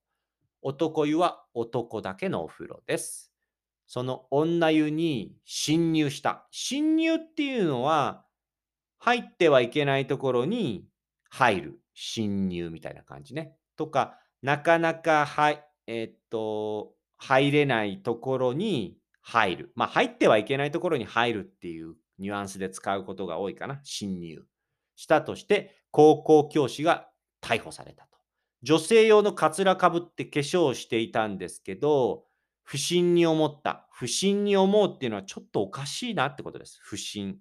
[0.63, 3.33] 男湯は男だけのお風呂です。
[3.87, 6.47] その女湯に侵入した。
[6.51, 8.25] 侵入っていうのは、
[8.99, 10.87] 入ってはいけないところに
[11.31, 11.79] 入る。
[11.95, 13.57] 侵入みたいな感じね。
[13.77, 19.73] とか、なかなかはいえー、っと、入れないところに入る。
[19.75, 23.81] まあ、入ってはいけないところに入るっていうニュアンスで使うことが多いかな。
[23.83, 24.45] 侵入。
[24.97, 27.09] したとして、高校教師が
[27.43, 28.07] 逮捕された。
[28.63, 32.25] 女性用のカツラかぶって化粧をしていたんですけど、
[32.63, 33.89] 不審に思った。
[33.93, 36.79] 不審に思うっていうのはちょっとおかしいなってことです。
[36.81, 37.39] 不審。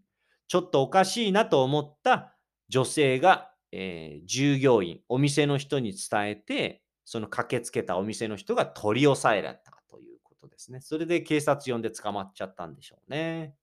[0.47, 2.35] ちょっとおかしいなと思った
[2.69, 10.81] 女性が、えー、従業員、お店の人に伝えて、その駆けつけたお店の人が取り押さえられたということですね。
[10.81, 13.55] それで警察呼んで捕まっちゃったんでしょうね。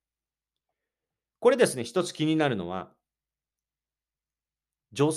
[1.41, 2.93] これですね、一つ気になるのは、
[4.93, 5.11] 女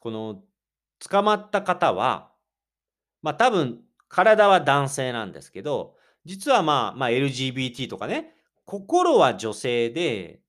[0.00, 0.42] この
[1.08, 2.32] 捕まった方は、
[3.22, 8.34] まあ多分体は男性なんですけど、実はまあ、まあ、LGBT とかね、
[8.64, 10.40] 心は女性で、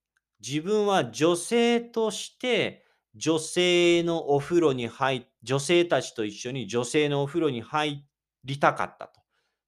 [0.45, 2.85] 自分は女性として
[3.15, 8.05] 女性のお風呂に入女性たちと一緒に女性のお風呂に入
[8.43, 9.21] りたかったと。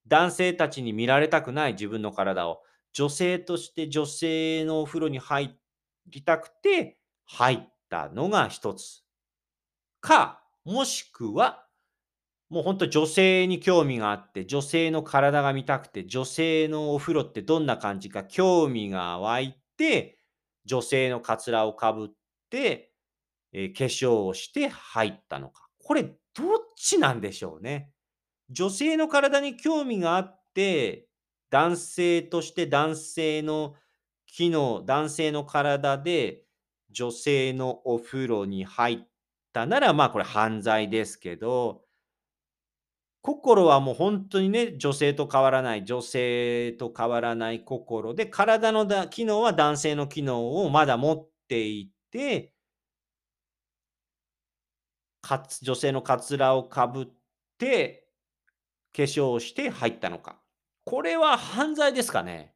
[0.08, 2.62] 男性たちに見られたくない自分の体を。
[2.94, 5.58] 女性として女性のお風呂に入
[6.08, 7.60] りたくて入っ
[7.90, 9.04] たのが一つ。
[10.00, 11.66] か、もしくは、
[12.50, 20.20] もうほんと女性に興味があって、女性の体が見たくて、女性のお風呂ってどんな感じか興味が湧いて、
[20.66, 22.10] 女性のカツラをかぶっ
[22.50, 22.92] て、
[23.54, 25.70] えー、化粧をして入ったのか。
[25.82, 26.16] これどっ
[26.76, 27.90] ちなんでしょうね。
[28.50, 31.08] 女性の体に興味があって、
[31.50, 33.76] 男性として男性の
[34.26, 36.44] 機能、男性の体で
[36.92, 39.17] 女性のお風呂に入っ
[39.58, 41.82] たなら、まあこれ犯罪ですけど、
[43.22, 52.54] 心はもう本当にね、女性と変わらない、女性と変わらない心で、体のだ機能は男性の機能をまだ持っていて、
[55.22, 57.08] かつ女性のかつらをかぶっ
[57.58, 58.08] て、
[58.96, 60.40] 化粧をして入ったのか。
[60.86, 62.54] これは犯罪ですかね。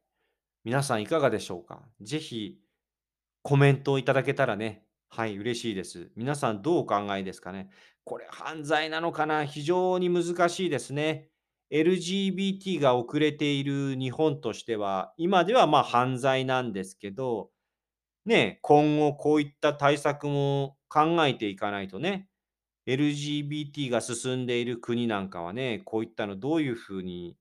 [0.64, 1.82] 皆さんいかがでしょうか。
[2.00, 2.58] ぜひ
[3.42, 6.10] コメントをいただけたらね、はい、嬉しいです。
[6.16, 7.68] 皆さんどうお考えですかね
[8.02, 9.44] これ犯罪なのかな？
[9.44, 11.28] 非常に難しいですね。
[11.70, 17.50] LGBT が遅れている日本としては、今ではまあ犯罪なんですけど、
[18.24, 22.26] ね、今後こういった対策も考えていかないとね、
[22.86, 27.36] LGBT が進んでいる国なんかはね、こういったのどういうふうに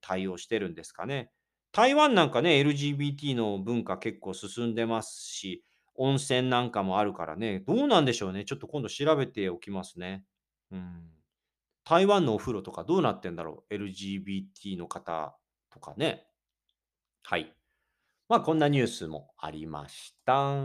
[0.00, 1.30] 対応してるんですかね。
[1.70, 5.62] 台湾なんかね、LGBT の文化結構進んでますし、
[5.94, 8.44] 温泉なんかもあるからね、どうなんでしょうね。
[8.44, 10.24] ちょっと今度調べておきますね。
[10.70, 11.10] うん。
[11.84, 15.36] 台湾のお風呂とかどうなってんだろう ?LGBT の方
[15.70, 16.26] とかね。
[17.24, 17.54] はい。
[18.28, 20.56] まあ、こんなニュースもありました。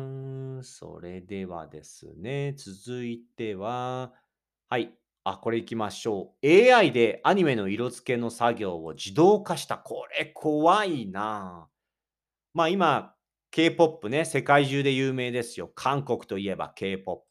[0.64, 4.14] それではですね、続いては、
[4.70, 4.94] はい。
[5.24, 6.48] あ、これいきましょう。
[6.48, 9.78] AI でアニメの色付けの作業を自動化した。
[9.78, 11.70] これ怖いな。
[12.54, 13.16] まあ今、
[13.58, 15.72] K-POP ね、世界中で有名ですよ。
[15.74, 17.24] 韓国といえば K-POP。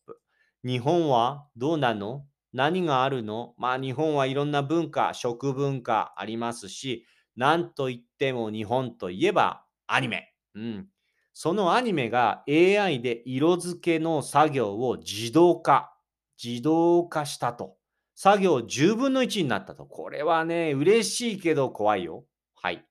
[0.65, 2.27] 日本はどうなの？
[2.53, 3.55] 何があるの？
[3.59, 7.07] まあ日本はいろんな文化、食文化ありますし、
[7.37, 10.35] なんといっても日本といえばアニメ。
[10.57, 10.89] うん。
[11.33, 15.95] そのアニメが AI で色付けの作業を自動化、
[16.43, 17.77] 自動化したと。
[18.17, 19.87] 作業10分の1になったと。
[19.87, 22.25] これはね、嬉しいけど怖いよ。
[22.57, 22.85] はい。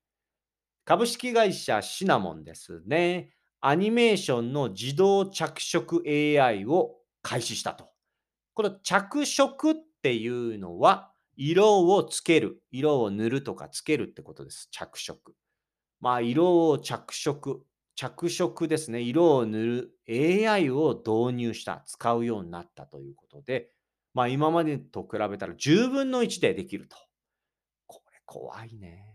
[0.86, 3.31] 株式会社シナモンですね。
[3.59, 7.89] アニメーションの自動着色 AI を開始したと。
[8.53, 14.69] この着色っていうのは、色をつける、色を塗るとかつけるってことです。
[14.69, 15.36] 着色。
[16.01, 17.65] まあ、色を着色、
[17.95, 19.01] 着色ですね。
[19.01, 23.71] 色を塗る AI を導入した、使うようになったということで、
[24.13, 26.95] まあ、今までと比べたら10分の1でできると。
[27.88, 29.14] これ怖いね。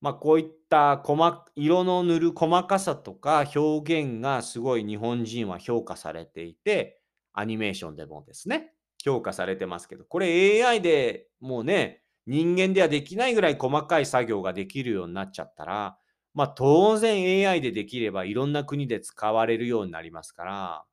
[0.00, 7.00] まあ、こういった細色の塗る細かさとか表現がすごい日本人は評価されていて、
[7.32, 8.72] アニメーションでもですね、
[9.02, 15.98] 評価されてますけど、これ AI でもうね、人間ではできないぐらい細かい作業ができるようになっちゃったら、
[16.34, 20.84] まあ当然 AI でできればいろんな国で使われるようになりますから、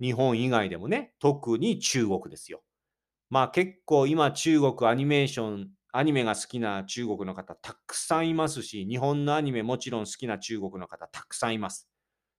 [0.00, 2.62] 日本以外でもね、特に中国ですよ。
[3.30, 11.88] まあ結構今中国アニメーション、アニメが好きな中国の方たくさんいますし、日本のアニメもちろん好きな中国の方たくさんいます。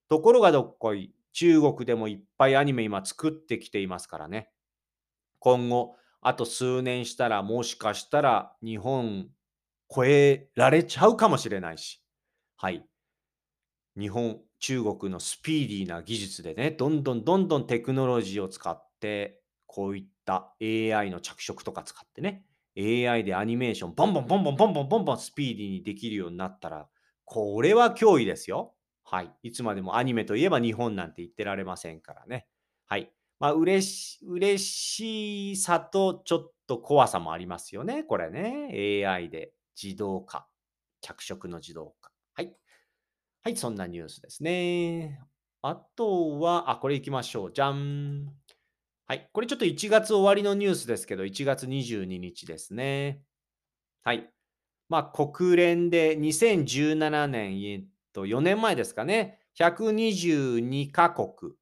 [0.09, 4.51] ところがどっこい、中国でもいっぱいアニメ今作ってきていますからね。
[5.39, 9.29] 今後、あと数年したらもしかしたら日本
[9.93, 12.03] 超えられちゃうかもしれないし。
[12.57, 12.85] はい。
[13.97, 22.45] 日本、中国のスピーディーな技術でね、どんどんどんどんテクノロジーを使って、こういった AI の着色とか使ってね、
[22.77, 26.87] AI でアニメーション、ボンボンボンボンボンボンボンボンスピーディーにできるようになったら、
[27.25, 28.73] これは脅威ですよ。
[29.03, 29.31] はい。
[29.43, 32.47] いつまでもアニメといえば日本なんて言ってられませんからね。
[32.85, 33.11] はい。
[33.39, 38.03] まあ、嬉し、嬉しさとちょっと怖さもありますよね。
[38.03, 39.03] これね。
[39.07, 40.47] AI で自動化。
[41.01, 42.11] 着色の自動化。
[42.33, 42.55] はい。
[43.41, 45.21] はい、そんなニュースですね。
[45.61, 47.53] あとは、あ、これ行きましょう。
[47.53, 48.38] じゃん。
[49.09, 49.27] はい。
[49.33, 53.23] これちょっと1月終わりのニュースですけど、1月22日ですね。
[54.03, 54.29] はい。
[54.87, 59.39] まあ、国連で2017年、えっと、4年前ですかね。
[59.55, 61.53] 122カ国。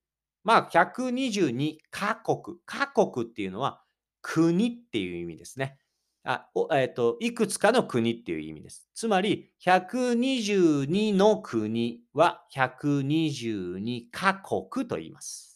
[0.44, 2.58] まあ、122カ国。
[2.66, 3.82] カ国っていうのは
[4.22, 5.80] 国っていう意味ですね。
[6.26, 8.90] あ、えっと、いくつかの国っていう意味です。
[8.94, 15.47] つまり、122の国は122カ国と言います。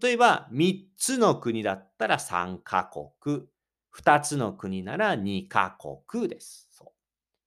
[0.00, 3.46] 例えば、3つの国だったら3カ国。
[3.92, 5.76] 2つの国なら2カ
[6.10, 6.68] 国です。
[6.70, 6.92] そう。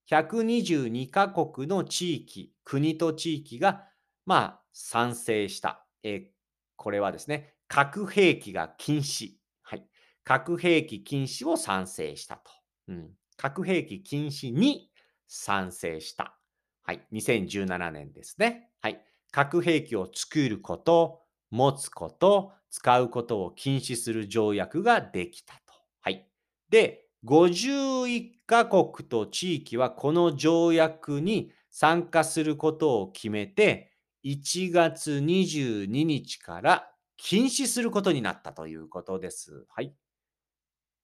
[0.05, 3.85] 122カ国の地域、国と地域が、
[4.25, 5.85] まあ、賛成した。
[6.03, 6.31] え
[6.75, 9.33] これはですね、核兵器が禁止。
[9.63, 9.85] はい。
[10.23, 12.51] 核兵器禁止を賛成したと。
[12.87, 13.09] うん。
[13.35, 14.89] 核兵器禁止に
[15.27, 16.39] 賛成した。
[16.83, 17.05] はい。
[17.11, 18.69] 2017年ですね。
[18.81, 19.01] はい。
[19.31, 25.73] 核兵器を作ること、持つこと、使うことを禁止する条約ができたと。
[26.01, 26.27] はい。
[26.69, 33.93] で、51カ国と地域はこの条約に参加することを決めて、
[34.23, 39.65] 1月22日から禁止することになったということです。
[39.69, 39.93] はい。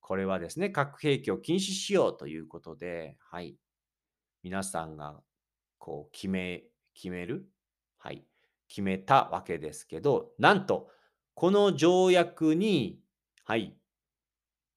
[0.01, 3.55] これはですね、核兵器を禁止しようということで、はい。
[4.43, 5.21] 皆さんが
[5.77, 6.63] こう決め、
[6.93, 7.49] 決める
[7.97, 8.25] はい。
[8.67, 10.89] 決めたわけですけど、なんと、
[11.35, 13.01] この条約に、
[13.45, 13.77] はい。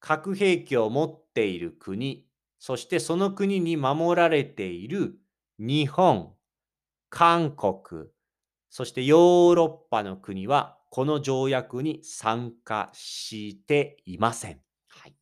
[0.00, 2.28] 核兵器を持っている国、
[2.58, 5.18] そしてその国に守られている
[5.58, 6.34] 日本、
[7.10, 8.08] 韓国、
[8.70, 14.62] そしてヨーロッパの国はこの条約に参加していません。
[14.88, 15.16] はい。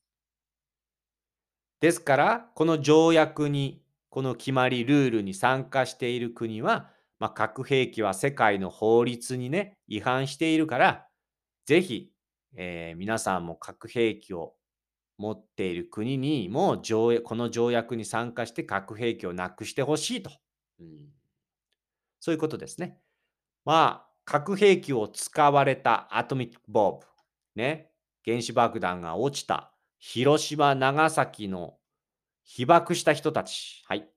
[1.80, 6.90] ですから、この条約に、この決まり、ルールに参加している国は、
[7.24, 11.06] まあ、核兵器は世界の法律にね、違反しているから、
[11.64, 12.10] ぜひ、
[12.54, 14.56] えー皆さんも核兵器を
[15.16, 20.32] 持っている国にも条約この条約に参加して核兵器をなくしてほしいと、
[20.78, 21.08] うん。
[22.20, 22.98] そういうことですね。
[23.64, 27.06] まあ、核兵器を使われたアトミックボーブ、
[27.54, 27.90] ね、
[28.22, 31.78] 原子爆弾が落ちた広島、長崎の
[32.42, 34.10] 被爆した人たち、はい、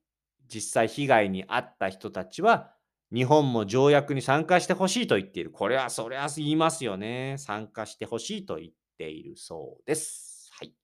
[0.46, 2.74] 実際被害に遭った人たちは、
[3.12, 5.50] 日本も条約に参加してほしいと言っている。
[5.50, 7.36] これはそれは言いますよね。
[7.38, 10.50] 参加してほしいと言っているそうです。
[10.52, 10.74] はい。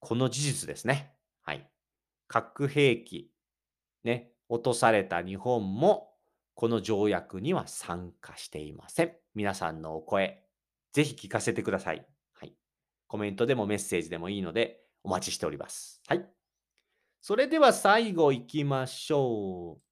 [0.00, 1.14] この事実ですね。
[1.42, 1.70] はい。
[2.26, 3.30] 核兵器、
[4.02, 6.08] ね、落とされた日本も、
[6.54, 9.16] この条約には参加していません。
[9.34, 10.44] 皆さんのお声、
[10.92, 12.04] ぜひ聞かせてください。
[12.32, 12.54] はい。
[13.06, 16.02] コメントでもメッセージでもいいので、お待ちしております。
[16.08, 16.28] はい。
[17.20, 19.89] それでは最後行きましょう。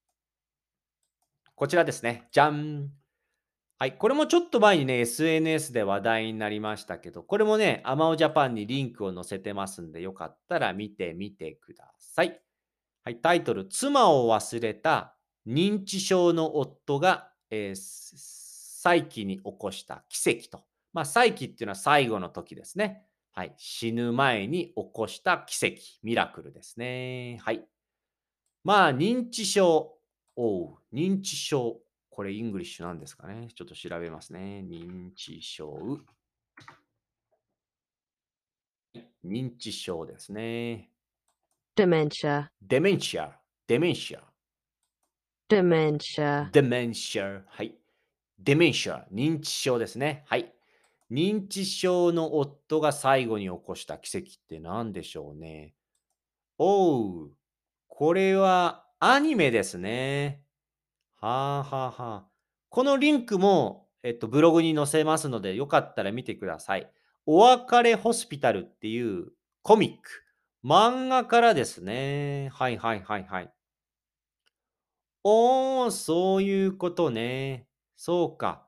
[1.58, 2.28] こちらですね。
[2.30, 2.92] じゃん。
[3.80, 3.96] はい。
[3.96, 12.40] これもちょっと前にね、SNS で話題になりましたけど、これもね、アマオジャパンにリンクを載せてますんで、よかったら見てみてください。
[13.02, 13.16] はい。
[13.16, 15.16] タイトル、妻を忘れた
[15.48, 18.38] 認知症の夫が、えー
[18.80, 20.64] 最期に起こした奇跡と。
[20.92, 23.02] まあ、最期っていうのは最後の時ですね。
[23.32, 23.52] はい。
[23.56, 27.40] 死ぬ前に起こした奇跡、ミラクルですね。
[27.42, 27.66] はい。
[28.62, 29.97] まあ、認知症。
[30.40, 31.80] おう、認知症。
[32.10, 33.48] これ、 English なんですかね。
[33.52, 34.64] ちょっと調べますね。
[34.64, 35.98] 認知症。
[39.24, 40.90] 認知症ですね。
[41.76, 44.22] dementia, dementia。dementia。
[45.48, 47.42] dementia, デメンシア。
[47.44, 47.76] はい。
[48.38, 49.08] デメンシア。
[49.12, 50.22] 認知症ですね。
[50.28, 50.54] はい。
[51.10, 55.74] 認知症の夫が最後に起こした奇跡って何でしょうね。
[56.58, 57.32] おう。
[57.88, 60.42] これはアニメですね。
[61.20, 62.28] はあはあはあ。
[62.68, 66.90] このリンクも、えっと、ブログに載せますので、よかったら見てください。
[67.24, 69.28] お別れホスピタルっていう
[69.62, 70.24] コミック。
[70.64, 72.50] 漫画からですね。
[72.52, 73.52] はいはいはいはい。
[75.22, 77.68] おー、そういうことね。
[77.96, 78.66] そうか。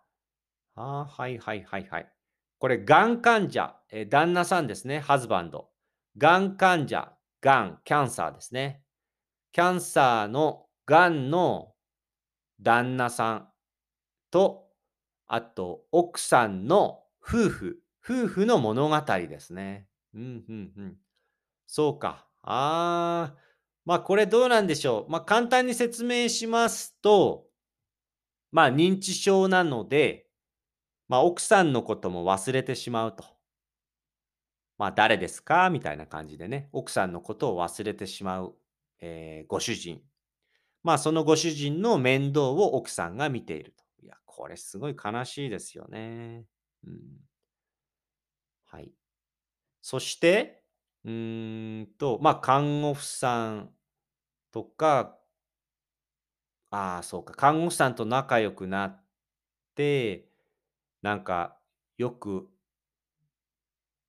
[0.77, 2.13] あはいはいはいはい。
[2.61, 5.71] これ、がん患者、え旦那さんですね、ハズバンド。
[6.17, 8.83] がん患者、がん、キャンサーですね。
[9.53, 11.75] キャンサーのがんの
[12.61, 13.49] 旦那さん
[14.31, 14.69] と、
[15.27, 19.87] あと、奥さんの夫婦、夫婦の物語ですね。
[20.15, 20.97] うん、うん、うん。
[21.67, 22.27] そうか。
[22.43, 23.39] あー、
[23.85, 25.11] まあこれどうなんでしょう。
[25.11, 27.47] まあ簡単に説明しますと、
[28.53, 30.27] まあ認知症なので、
[31.09, 33.25] まあ奥さんのことも忘れてしまうと。
[34.79, 35.71] まあ誰ですか？
[35.71, 38.55] みたいな感じでね、奥さんのことを忘れてしまう、
[39.01, 40.03] えーご主人。
[40.83, 43.85] まあそのご主人の面倒を奥さんが見ていると。
[44.03, 46.47] いや、これすごい悲しいですよね。
[46.87, 46.97] うん。
[48.67, 48.93] はい。
[49.83, 50.63] そして、
[51.05, 53.71] うんと、まあ看護婦さん
[54.53, 55.19] とか、
[56.71, 59.05] ああ、そうか、看護婦さんと仲良くなっ
[59.75, 60.29] て、
[61.03, 61.59] なんか、
[61.99, 62.49] よく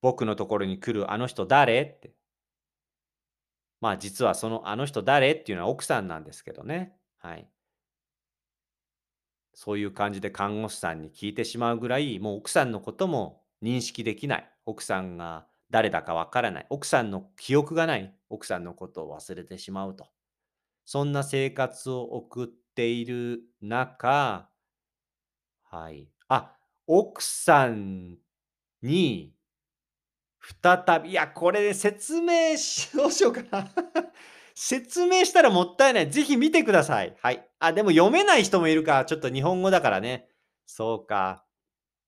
[0.01, 1.81] 僕のところに来るあの人誰？
[1.81, 2.13] って。
[3.81, 6.95] まあ実はそのあの人誰っていうのは奥さんなんですけどね。
[7.17, 7.49] はい。
[9.53, 14.51] そういう感じで看護師さんに聞いてしまうぐらい、もう奥さんのことも認識できない。
[14.65, 16.67] 奥さんが誰だかわからない。
[16.69, 18.15] 奥さんの記憶がない。
[18.29, 20.07] 奥さんのことを忘れてしまうと。
[20.85, 24.49] そんな生活を送っている中、
[25.63, 26.09] はい。
[26.27, 26.55] あ、
[26.87, 28.17] 奥さん
[28.81, 29.33] に、
[30.63, 33.69] 再び、いや、これで説明し、どうしようかな。
[34.55, 36.11] 説明したらもったいない。
[36.11, 37.15] ぜひ見てください。
[37.21, 37.47] はい。
[37.59, 39.05] あ、でも読めない人もいるか。
[39.05, 40.27] ちょっと日本語だからね。
[40.65, 41.45] そうか。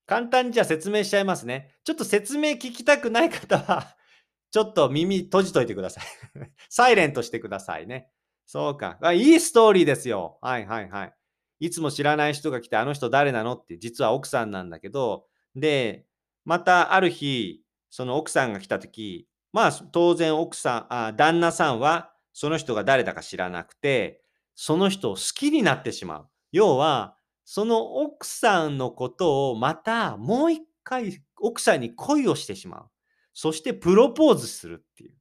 [0.05, 1.75] 簡単にじゃあ説明しちゃいますね。
[1.83, 3.95] ちょっと説明聞きたくない方は、
[4.51, 6.03] ちょっと耳閉じといてください。
[6.69, 8.09] サイレントしてくださいね。
[8.45, 8.97] そうか。
[9.01, 10.37] あいいストーリーですよ。
[10.41, 11.13] はいはいはい。
[11.59, 15.25] いつも知らない人が来て、あの人誰なのって、実は奥さんなんだけど、
[15.55, 16.05] で、
[16.43, 17.62] またある日、
[17.95, 24.19] その奥さんが来た時、まあ当然奥さん、あ旦那さんはその人が誰だか知らなくて、
[24.55, 26.27] その人を好きになってしまう。
[26.51, 27.15] 要は、
[27.45, 32.89] その奥さんのことをまたもう一回奥さんに恋をしてしまう。
[33.31, 35.15] そしてプロポーズするっていう。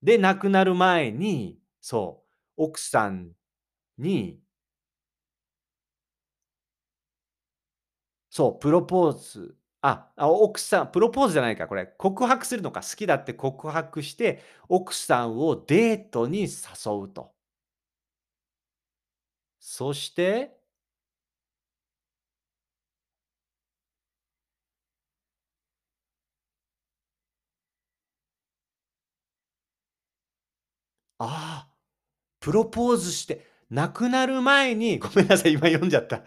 [0.00, 2.22] で、亡くなる前に、そ
[2.56, 3.32] う、奥さん
[3.98, 4.38] に、
[8.30, 9.56] そう、プロポーズ。
[10.16, 11.86] あ、奥さん、プロポーズじゃないか、これ。
[11.86, 12.80] 告白するのか。
[12.82, 16.48] 好きだって告白して、奥さんをデートに誘
[17.04, 17.32] うと。
[19.60, 20.56] そして、
[31.18, 31.74] ああ、
[32.40, 36.22] プロポーズして、亡くなる前に、ごめんなさい、今読んじゃった。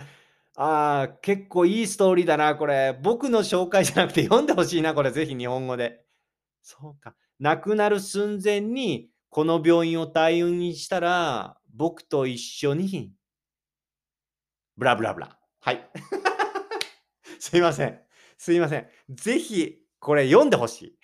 [0.62, 3.00] ああ、結構いいストーリーだな、これ。
[3.02, 5.12] 僕の紹介じゃなくて読んでほしいな、これ。
[5.12, 6.04] ぜひ日本語で。
[6.62, 7.16] そうか。
[7.40, 13.14] 亡くなる寸前に、この病院を退院したら、僕と一緒に、
[14.76, 15.40] ブラブラブラ。
[15.62, 15.90] はい。
[17.40, 18.02] すいません。
[18.38, 18.90] すいません。
[19.08, 21.00] ぜひ、これ読んでほしい。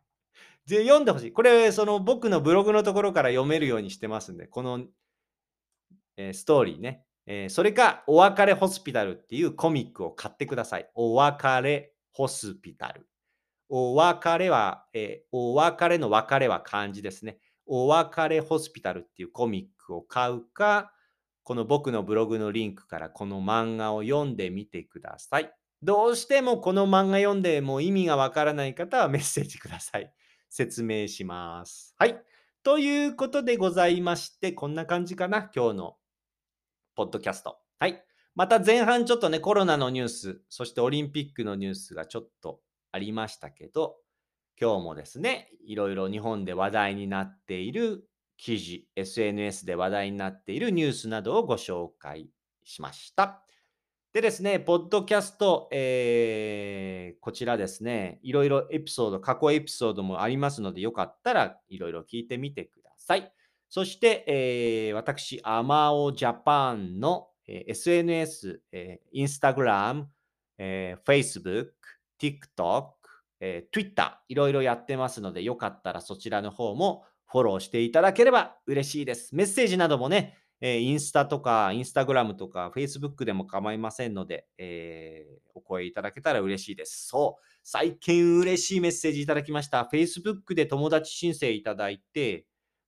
[0.66, 1.32] で読んでほしい。
[1.32, 4.86] これ、その僕のブログのところから読めるようにしてますんで、この、
[6.16, 7.05] えーストーリーね。
[7.26, 10.88] えーそれか、お別れホスピタルっていうコミックを買ってください。
[10.94, 13.08] お別れホスピタル。
[13.68, 17.38] お別れは、えーお別れの別れは漢字ですね。
[17.66, 20.92] お別れホスピタルっていうコミックを買うか、
[21.42, 25.52] この僕のブログのリンクからこの漫画を読んでみてください。
[25.82, 30.12] どうしてもこの漫画読んでも意味がわからない方はメッセージください。
[30.48, 31.94] 説明します。
[31.98, 32.20] はい。
[32.62, 35.96] ということでございまして、こんな感じかな、今日の
[36.96, 37.58] ポッドキャスト。
[37.78, 38.02] はい。
[38.34, 43.96] また前半ちょっとね、コロナのニュース、そしてオリンピックのニュースがちょっとありましたけど、
[44.60, 52.30] 今日もですね、いろいろ日本で話題になっている記事、SNS で話題になっているニュースなどをご紹介
[52.64, 53.42] しました。
[54.14, 63.32] でですね、ポッドキャスト、えーこちらですね、いろいろエピソード、過去エピソードもありますので、よかったらいろいろ聞いてみてください。
[63.68, 70.06] そして、えー私、アマオジャパンの、えー SNS、えー、Instagram、
[70.58, 71.70] えー Facebook、
[72.20, 72.86] TikTok、
[73.40, 79.34] えー Twitter、いろいろやってますので、よかったらそちらの方もフォローしていただければ嬉しいです。
[79.34, 87.08] メッセージなどもね、えーインスタとか、インスタグラムとか、Facebook でも構いませんので、えーお声いただけたら嬉しいです。
[87.08, 89.88] そう、最近嬉しいメッセージいただきました。
[89.90, 92.46] Facebook で友達申請いただいて、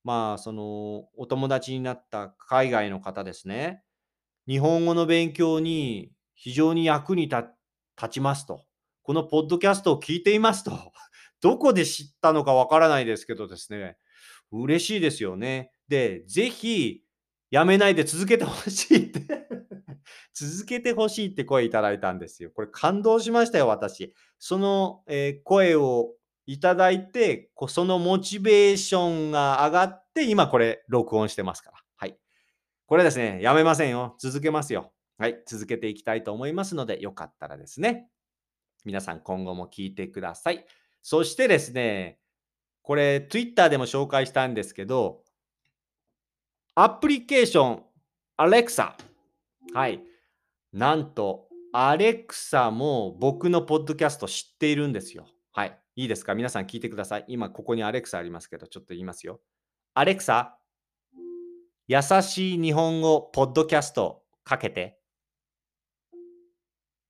[0.08, 3.82] まあ、その、お友達になった海外の方ですね。
[4.46, 7.44] 日本語の勉強に非常に役に立
[8.12, 8.64] ちますと。
[9.02, 10.72] このポッドキャストを聞いていますと。
[11.42, 13.98] どこで知ったのかわからないですけどですね。
[14.50, 15.72] 嬉しいですよね。
[15.88, 17.02] で、ぜひ、
[17.50, 19.20] やめないで続けてほしいって。
[20.32, 22.50] 続けてほしいって声いただいたんですよ。
[22.50, 24.14] これ感動しましたよ、私。
[24.38, 26.14] その、えー声を
[26.48, 31.76] いただいて、こうそのモチベーションが上がって、今これ録音してますから。
[31.96, 32.18] はい。
[32.86, 34.16] これですね、やめませんよ。
[34.18, 34.90] 続けますよ。
[35.18, 35.42] はい。
[35.46, 38.08] 続けていきたいと思いますので、よかったらですね、
[38.86, 40.64] 皆さん今後も聞いてください。
[41.02, 42.18] そしてですね、
[42.80, 45.22] これ Twitter でも紹介したんですけど、
[46.74, 47.82] アプリケーション
[48.38, 48.94] Alexa。
[49.74, 50.02] はい。
[50.72, 55.26] なんと、Alexa も僕のポッドキャスト知っているんですよ。
[55.52, 55.78] はい。
[55.98, 56.36] いいですか？
[56.36, 57.24] 皆さん聞いてください。
[57.26, 59.42] 今ここに Alexa ありますけど、ちょっと言いますよ。
[59.98, 60.54] Alexa、
[61.90, 65.02] 優しい日本語ポッドキャストかけて。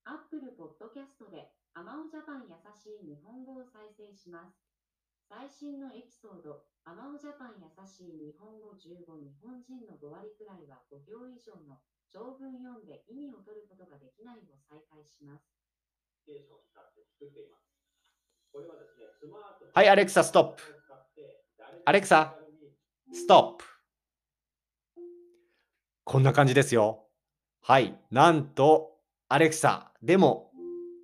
[0.09, 4.57] アップルポッドキャストでアマオジャパン優しい日本語を再生します。
[5.29, 11.77] 最新のエピソード、アマオジャパン優しい日本語15日本人の5割くらいは5行以上の
[12.09, 15.45] 長文読んで意味を取ることができないを再開します。
[19.75, 20.63] はい、アレクサ、ストップ。
[21.85, 22.35] アレクサ、
[23.13, 23.65] ストップ。
[26.05, 27.05] こんな感じですよ。
[27.63, 27.99] はい。
[28.11, 28.97] なんと、
[29.29, 30.51] アレクサ、でも、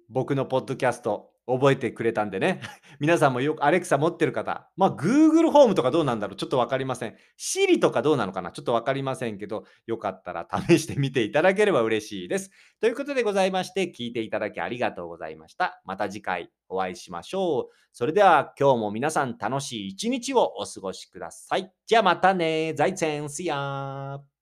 [0.09, 2.61] 僕のポッドキャスト、覚えてくれたんでね。
[3.01, 6.37] 皆さんもよくアレクサ持ってる方、まあ、Google ホームとかどうなんだろう？
[6.37, 7.17] ちょっとわかりません。
[7.39, 8.51] Siri とかどうなのかな？
[8.51, 12.51] ちょっとわかりませんけど、よかったら 試してみていただければ嬉しいです。
[12.81, 15.83] ということでございまして、聞いていただきありがとうございました。
[15.85, 17.75] また次回お会いしましょう。
[17.93, 21.73] それでは今日も皆さん楽しい一日をお過ごしください。
[21.87, 22.75] じゃあまたね。
[22.75, 24.34] 財前 See ya!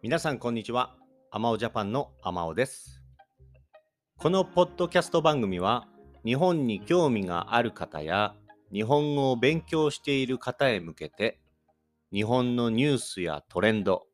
[0.00, 0.94] 皆さんこんにちは。
[1.32, 3.02] アマオジャパンのアマオです。
[4.16, 5.88] このポッドキャスト番組は
[6.24, 8.36] 日本に興味がある方や
[8.72, 11.40] 日本語を勉強している方へ向けて
[12.12, 14.06] 日本のニュースやトレンド、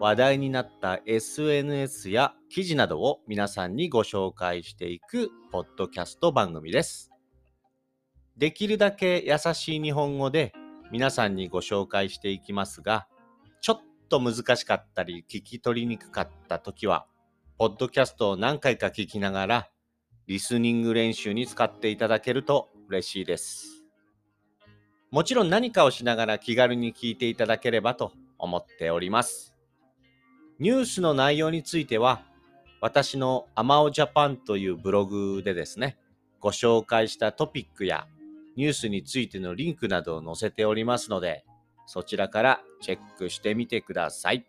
[0.00, 7.10] 話題になった SNS や記事などを皆さんにご紹介していくポッドキャスト番組です。
[8.38, 10.54] できるだけ優しい日本語で
[10.90, 13.06] 皆さんにご紹介していきますが、
[14.08, 17.06] と難しかったり聞き取りにくかった時は、
[17.58, 19.70] ポッドキャストを何回か聞きながら、
[20.26, 23.84] リスニング練習に使っていただけると嬉しいです。
[25.10, 29.56] もちろん何かをしながら気軽に聞いていただければと思っております。
[30.58, 32.22] ニュースの内容については、
[32.80, 35.98] 私のアマオジャパンというブログでですね、
[36.40, 38.06] ご紹介したトピックや
[38.56, 41.44] ニュースについてのリンクなどを載せておりますので、
[41.88, 44.46] そちらからチェックしてみてください。